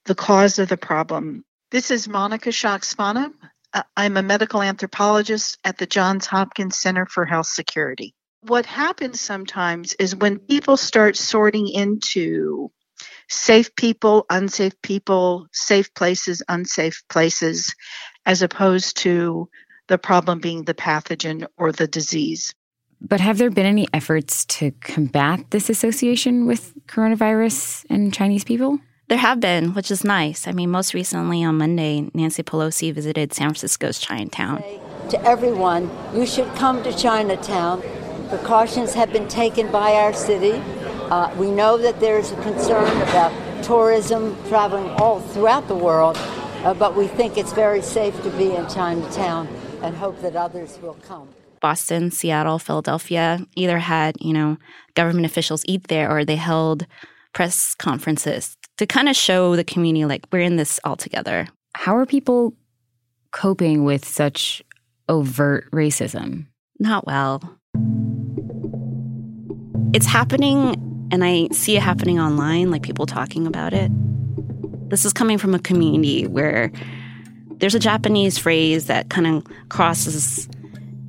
the 0.06 0.16
cause 0.16 0.60
of 0.60 0.70
the 0.70 0.78
problem. 0.78 1.44
This 1.72 1.92
is 1.92 2.08
Monica 2.08 2.50
Schoch-Spana. 2.50 3.32
Uh, 3.74 3.84
I'm 3.96 4.18
a 4.18 4.24
medical 4.24 4.62
anthropologist 4.62 5.58
at 5.64 5.78
the 5.78 5.86
Johns 5.86 6.26
Hopkins 6.26 6.78
Center 6.78 7.06
for 7.06 7.26
Health 7.26 7.48
Security. 7.48 8.14
What 8.42 8.66
happens 8.66 9.20
sometimes 9.20 9.94
is 9.96 10.16
when 10.16 10.40
people 10.40 10.78
start 10.78 11.18
sorting 11.18 11.68
into 11.68 12.72
safe 13.30 13.76
people, 13.76 14.26
unsafe 14.30 14.82
people, 14.82 15.48
safe 15.52 15.94
places, 15.94 16.42
unsafe 16.48 17.04
places, 17.10 17.76
as 18.26 18.42
opposed 18.42 18.98
to 18.98 19.50
the 19.88 19.98
problem 19.98 20.40
being 20.40 20.64
the 20.64 20.74
pathogen 20.74 21.46
or 21.58 21.72
the 21.72 21.88
disease. 21.88 22.54
But 23.00 23.20
have 23.20 23.38
there 23.38 23.50
been 23.50 23.66
any 23.66 23.88
efforts 23.94 24.46
to 24.46 24.72
combat 24.82 25.52
this 25.52 25.70
association 25.70 26.48
with 26.48 26.74
coronavirus 26.88 27.86
and 27.90 28.14
Chinese 28.14 28.44
people? 28.44 28.80
There 29.10 29.18
have 29.18 29.40
been, 29.40 29.74
which 29.74 29.90
is 29.90 30.04
nice. 30.04 30.50
I 30.50 30.52
mean, 30.52 30.70
most 30.70 30.94
recently 30.94 31.42
on 31.42 31.58
Monday, 31.58 32.10
Nancy 32.14 32.44
Pelosi 32.44 32.94
visited 32.94 33.32
San 33.32 33.48
Francisco's 33.48 34.00
Chinatown. 34.00 34.62
To 35.12 35.22
everyone, 35.24 35.90
you 36.14 36.26
should 36.26 36.54
come 36.56 36.84
to 36.84 36.92
Chinatown. 36.92 37.82
Precautions 38.28 38.94
have 38.96 39.14
been 39.14 39.30
taken 39.30 39.72
by 39.72 39.94
our 39.94 40.12
city. 40.12 40.62
Uh, 41.10 41.34
we 41.38 41.50
know 41.50 41.78
that 41.78 42.02
there's 42.02 42.34
a 42.34 42.42
concern 42.42 42.86
about 43.04 43.32
tourism 43.64 44.36
traveling 44.50 44.90
all 45.00 45.22
throughout 45.22 45.70
the 45.70 45.76
world, 45.76 46.18
uh, 46.66 46.74
but 46.74 46.98
we 46.98 47.08
think 47.08 47.38
it's 47.38 47.54
very 47.54 47.82
safe 47.82 48.22
to 48.24 48.30
be 48.32 48.54
in 48.54 48.68
Chinatown 48.68 49.48
and 49.84 49.96
hope 49.96 50.22
that 50.22 50.36
others 50.36 50.80
will 50.82 50.98
come. 51.08 51.30
Boston, 51.62 52.12
Seattle, 52.12 52.60
Philadelphia 52.60 53.40
either 53.56 53.80
had, 53.80 54.18
you 54.20 54.34
know, 54.34 54.58
government 54.96 55.26
officials 55.26 55.64
eat 55.66 55.88
there 55.88 56.12
or 56.12 56.26
they 56.26 56.36
held 56.36 56.86
press 57.32 57.74
conferences 57.76 58.58
to 58.78 58.86
kind 58.86 59.10
of 59.10 59.16
show 59.16 59.56
the 59.56 59.64
community 59.64 60.06
like 60.06 60.26
we're 60.32 60.42
in 60.42 60.56
this 60.56 60.80
all 60.84 60.96
together. 60.96 61.48
How 61.76 61.98
are 61.98 62.06
people 62.06 62.54
coping 63.32 63.84
with 63.84 64.06
such 64.06 64.64
overt 65.10 65.70
racism? 65.72 66.46
Not 66.80 67.06
well. 67.06 67.42
It's 69.94 70.06
happening 70.06 70.76
and 71.12 71.24
I 71.24 71.48
see 71.52 71.78
it 71.78 71.82
happening 71.82 72.20
online, 72.20 72.70
like 72.72 72.84
people 72.84 73.06
talking 73.06 73.48
about 73.48 73.74
it. 73.74 73.92
This 74.90 75.06
is 75.06 75.14
coming 75.14 75.38
from 75.38 75.56
a 75.56 75.60
community 75.60 76.28
where 76.28 76.72
there's 77.58 77.76
a 77.76 77.80
Japanese 77.80 78.38
phrase 78.38 78.86
that 78.88 79.10
kind 79.10 79.28
of 79.28 79.70
crosses 79.70 80.48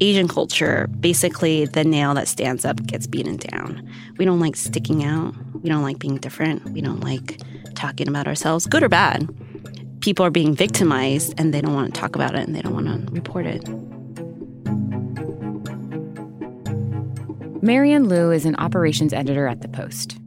Asian 0.01 0.29
culture, 0.29 0.87
basically 1.01 1.67
the 1.67 1.85
nail 1.85 2.15
that 2.15 2.29
stands 2.29 2.65
up 2.65 2.85
gets 2.87 3.07
beaten 3.07 3.37
down. 3.37 3.89
We 4.17 4.25
don't 4.25 4.41
like 4.41 4.57
sticking 4.57 5.05
out. 5.05 5.35
We 5.63 5.69
don't 5.69 5.83
like 5.83 5.99
being 5.99 6.17
different. 6.19 6.65
We 6.71 6.81
don't 6.81 7.01
like 7.01 7.41
talking 7.79 8.09
about 8.09 8.27
ourselves, 8.27 8.67
good 8.67 8.83
or 8.83 8.89
bad. 8.89 9.29
People 10.01 10.25
are 10.25 10.31
being 10.31 10.55
victimized 10.55 11.35
and 11.39 11.55
they 11.55 11.61
don't 11.61 11.75
want 11.75 11.95
to 11.95 12.01
talk 12.01 12.15
about 12.15 12.35
it 12.35 12.47
and 12.47 12.55
they 12.55 12.61
don't 12.61 12.75
want 12.75 12.87
to 12.87 13.13
report 13.13 13.47
it. 13.47 13.67
Marian 17.63 18.09
Liu 18.09 18.31
is 18.31 18.45
an 18.45 18.57
operations 18.57 19.13
editor 19.13 19.47
at 19.47 19.63
The 19.63 19.69
Post. 19.69 20.19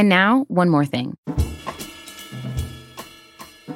And 0.00 0.08
now, 0.08 0.46
one 0.48 0.70
more 0.70 0.86
thing. 0.86 1.14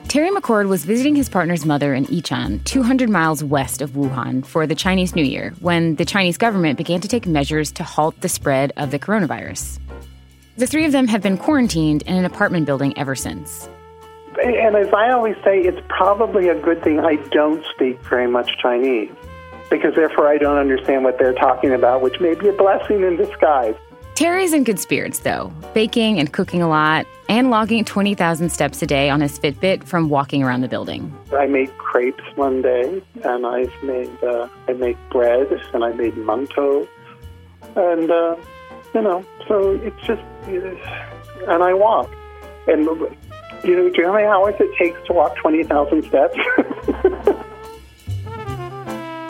Terry 0.08 0.30
McCord 0.30 0.68
was 0.68 0.86
visiting 0.86 1.14
his 1.14 1.28
partner's 1.28 1.66
mother 1.66 1.92
in 1.92 2.06
Yichang, 2.06 2.64
200 2.64 3.10
miles 3.10 3.44
west 3.44 3.82
of 3.82 3.90
Wuhan, 3.90 4.42
for 4.42 4.66
the 4.66 4.74
Chinese 4.74 5.14
New 5.14 5.22
Year 5.22 5.52
when 5.60 5.96
the 5.96 6.06
Chinese 6.06 6.38
government 6.38 6.78
began 6.78 7.02
to 7.02 7.08
take 7.08 7.26
measures 7.26 7.70
to 7.72 7.84
halt 7.84 8.18
the 8.22 8.30
spread 8.30 8.72
of 8.78 8.90
the 8.90 8.98
coronavirus. 8.98 9.78
The 10.56 10.66
three 10.66 10.86
of 10.86 10.92
them 10.92 11.08
have 11.08 11.20
been 11.20 11.36
quarantined 11.36 12.00
in 12.04 12.16
an 12.16 12.24
apartment 12.24 12.64
building 12.64 12.96
ever 12.96 13.14
since. 13.14 13.68
and 14.42 14.76
as 14.76 14.94
I 14.94 15.10
always 15.10 15.36
say, 15.44 15.60
it's 15.60 15.86
probably 15.90 16.48
a 16.48 16.58
good 16.58 16.82
thing 16.82 17.00
I 17.00 17.16
don't 17.32 17.62
speak 17.74 18.00
very 18.00 18.28
much 18.28 18.50
Chinese 18.62 19.12
because 19.68 19.94
therefore 19.94 20.28
I 20.28 20.38
don't 20.38 20.56
understand 20.56 21.04
what 21.04 21.18
they're 21.18 21.34
talking 21.34 21.74
about, 21.74 22.00
which 22.00 22.18
may 22.18 22.34
be 22.34 22.48
a 22.48 22.52
blessing 22.52 23.02
in 23.02 23.16
disguise. 23.16 23.74
Terry's 24.14 24.52
in 24.52 24.62
good 24.62 24.78
spirits, 24.78 25.20
though, 25.20 25.52
baking 25.74 26.20
and 26.20 26.32
cooking 26.32 26.62
a 26.62 26.68
lot 26.68 27.04
and 27.28 27.50
logging 27.50 27.84
20,000 27.84 28.48
steps 28.48 28.80
a 28.80 28.86
day 28.86 29.10
on 29.10 29.20
his 29.20 29.36
Fitbit 29.40 29.82
from 29.82 30.08
walking 30.08 30.44
around 30.44 30.60
the 30.60 30.68
building. 30.68 31.12
I 31.36 31.46
made 31.46 31.76
crepes 31.78 32.22
one 32.36 32.62
day, 32.62 33.02
and 33.24 33.44
I've 33.44 33.72
made 33.82 34.22
uh, 34.22 34.48
I 34.68 34.74
make 34.74 34.96
bread, 35.10 35.48
and 35.72 35.82
I 35.84 35.92
made 35.94 36.14
mantou, 36.14 36.86
and 37.74 38.08
uh, 38.08 38.36
you 38.94 39.02
know, 39.02 39.24
so 39.48 39.72
it's 39.82 40.00
just, 40.06 40.22
and 40.46 41.62
I 41.64 41.74
walk, 41.74 42.08
and 42.68 42.84
you 42.84 43.76
know, 43.76 43.90
do 43.90 43.96
you 43.96 44.02
know 44.02 44.08
how 44.08 44.14
many 44.14 44.26
hours 44.26 44.54
it 44.60 44.76
takes 44.78 45.04
to 45.08 45.12
walk 45.12 45.34
20,000 45.36 46.04
steps? 46.04 46.38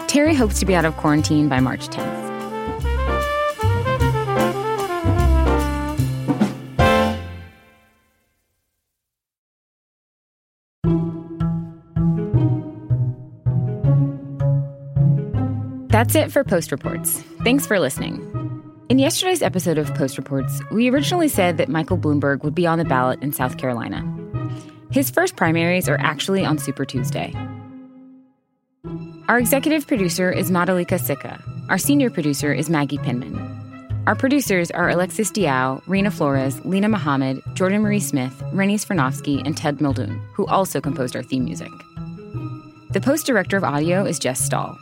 Terry 0.09 0.35
hopes 0.35 0.61
to 0.61 0.67
be 0.67 0.75
out 0.75 0.85
of 0.85 0.95
quarantine 0.99 1.49
by 1.49 1.61
March 1.61 1.89
10th. 1.89 2.24
That's 15.95 16.17
it 16.17 16.33
for 16.33 16.43
Post 16.43 16.73
Reports. 16.73 17.23
Thanks 17.45 17.69
for 17.69 17.79
listening. 17.79 18.19
In 18.89 18.99
yesterday's 18.99 19.43
episode 19.43 19.79
of 19.79 19.95
Post 19.95 20.19
Reports, 20.19 20.61
we 20.73 20.91
originally 20.91 21.29
said 21.29 21.57
that 21.59 21.69
Michael 21.69 21.97
Bloomberg 21.97 22.43
would 22.43 22.53
be 22.53 22.67
on 22.67 22.79
the 22.79 22.85
ballot 22.85 23.23
in 23.23 23.33
South 23.33 23.59
Carolina. 23.59 24.03
His 24.91 25.09
first 25.09 25.37
primaries 25.37 25.89
are 25.89 25.97
actually 26.01 26.45
on 26.45 26.59
Super 26.59 26.85
Tuesday. 26.85 27.33
Our 29.29 29.39
executive 29.39 29.87
producer 29.87 30.33
is 30.33 30.51
Madhulika 30.51 30.99
Sikka. 30.99 31.41
Our 31.69 31.79
senior 31.79 32.11
producer 32.11 32.53
is 32.53 32.69
Maggie 32.69 32.99
Penman. 32.99 34.03
Our 34.09 34.17
producers 34.17 34.73
are 34.73 34.91
Alexis 34.91 35.31
Diao, 35.31 35.81
Rena 35.87 36.11
Flores, 36.11 36.59
Linah 36.63 36.91
Mohammad, 36.91 37.41
Jordan 37.55 37.83
Marie 37.83 38.01
Smith, 38.01 38.43
Rennie 38.53 38.79
Svirnovskiy, 38.79 39.47
and 39.47 39.57
Ted 39.57 39.81
Muldoon, 39.81 40.21
who 40.33 40.45
also 40.47 40.81
composed 40.81 41.15
our 41.15 41.23
theme 41.23 41.45
music. 41.45 41.71
The 42.91 43.01
post 43.01 43.27
director 43.27 43.57
of 43.57 43.63
audio 43.63 44.05
is 44.05 44.19
Jess 44.19 44.41
Stahl. 44.41 44.77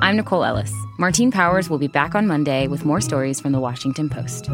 I'm 0.00 0.16
Nicole 0.16 0.44
Ellis. 0.44 0.72
Martine 0.96 1.32
Powers 1.32 1.68
will 1.68 1.78
be 1.78 1.88
back 1.88 2.14
on 2.14 2.28
Monday 2.28 2.68
with 2.68 2.84
more 2.84 3.00
stories 3.00 3.40
from 3.40 3.50
the 3.50 3.58
Washington 3.58 4.08
Post. 4.08 4.44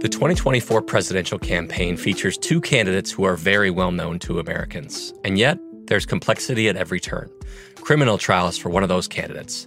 The 0.00 0.08
2024 0.08 0.80
presidential 0.82 1.40
campaign 1.40 1.96
features 1.96 2.38
two 2.38 2.60
candidates 2.60 3.10
who 3.10 3.24
are 3.24 3.34
very 3.34 3.70
well 3.70 3.90
known 3.90 4.20
to 4.20 4.38
Americans. 4.38 5.12
And 5.24 5.36
yet, 5.36 5.58
there's 5.88 6.06
complexity 6.06 6.68
at 6.68 6.76
every 6.76 7.00
turn. 7.00 7.28
Criminal 7.80 8.16
trials 8.16 8.56
for 8.56 8.68
one 8.70 8.82
of 8.82 8.88
those 8.88 9.08
candidates, 9.08 9.66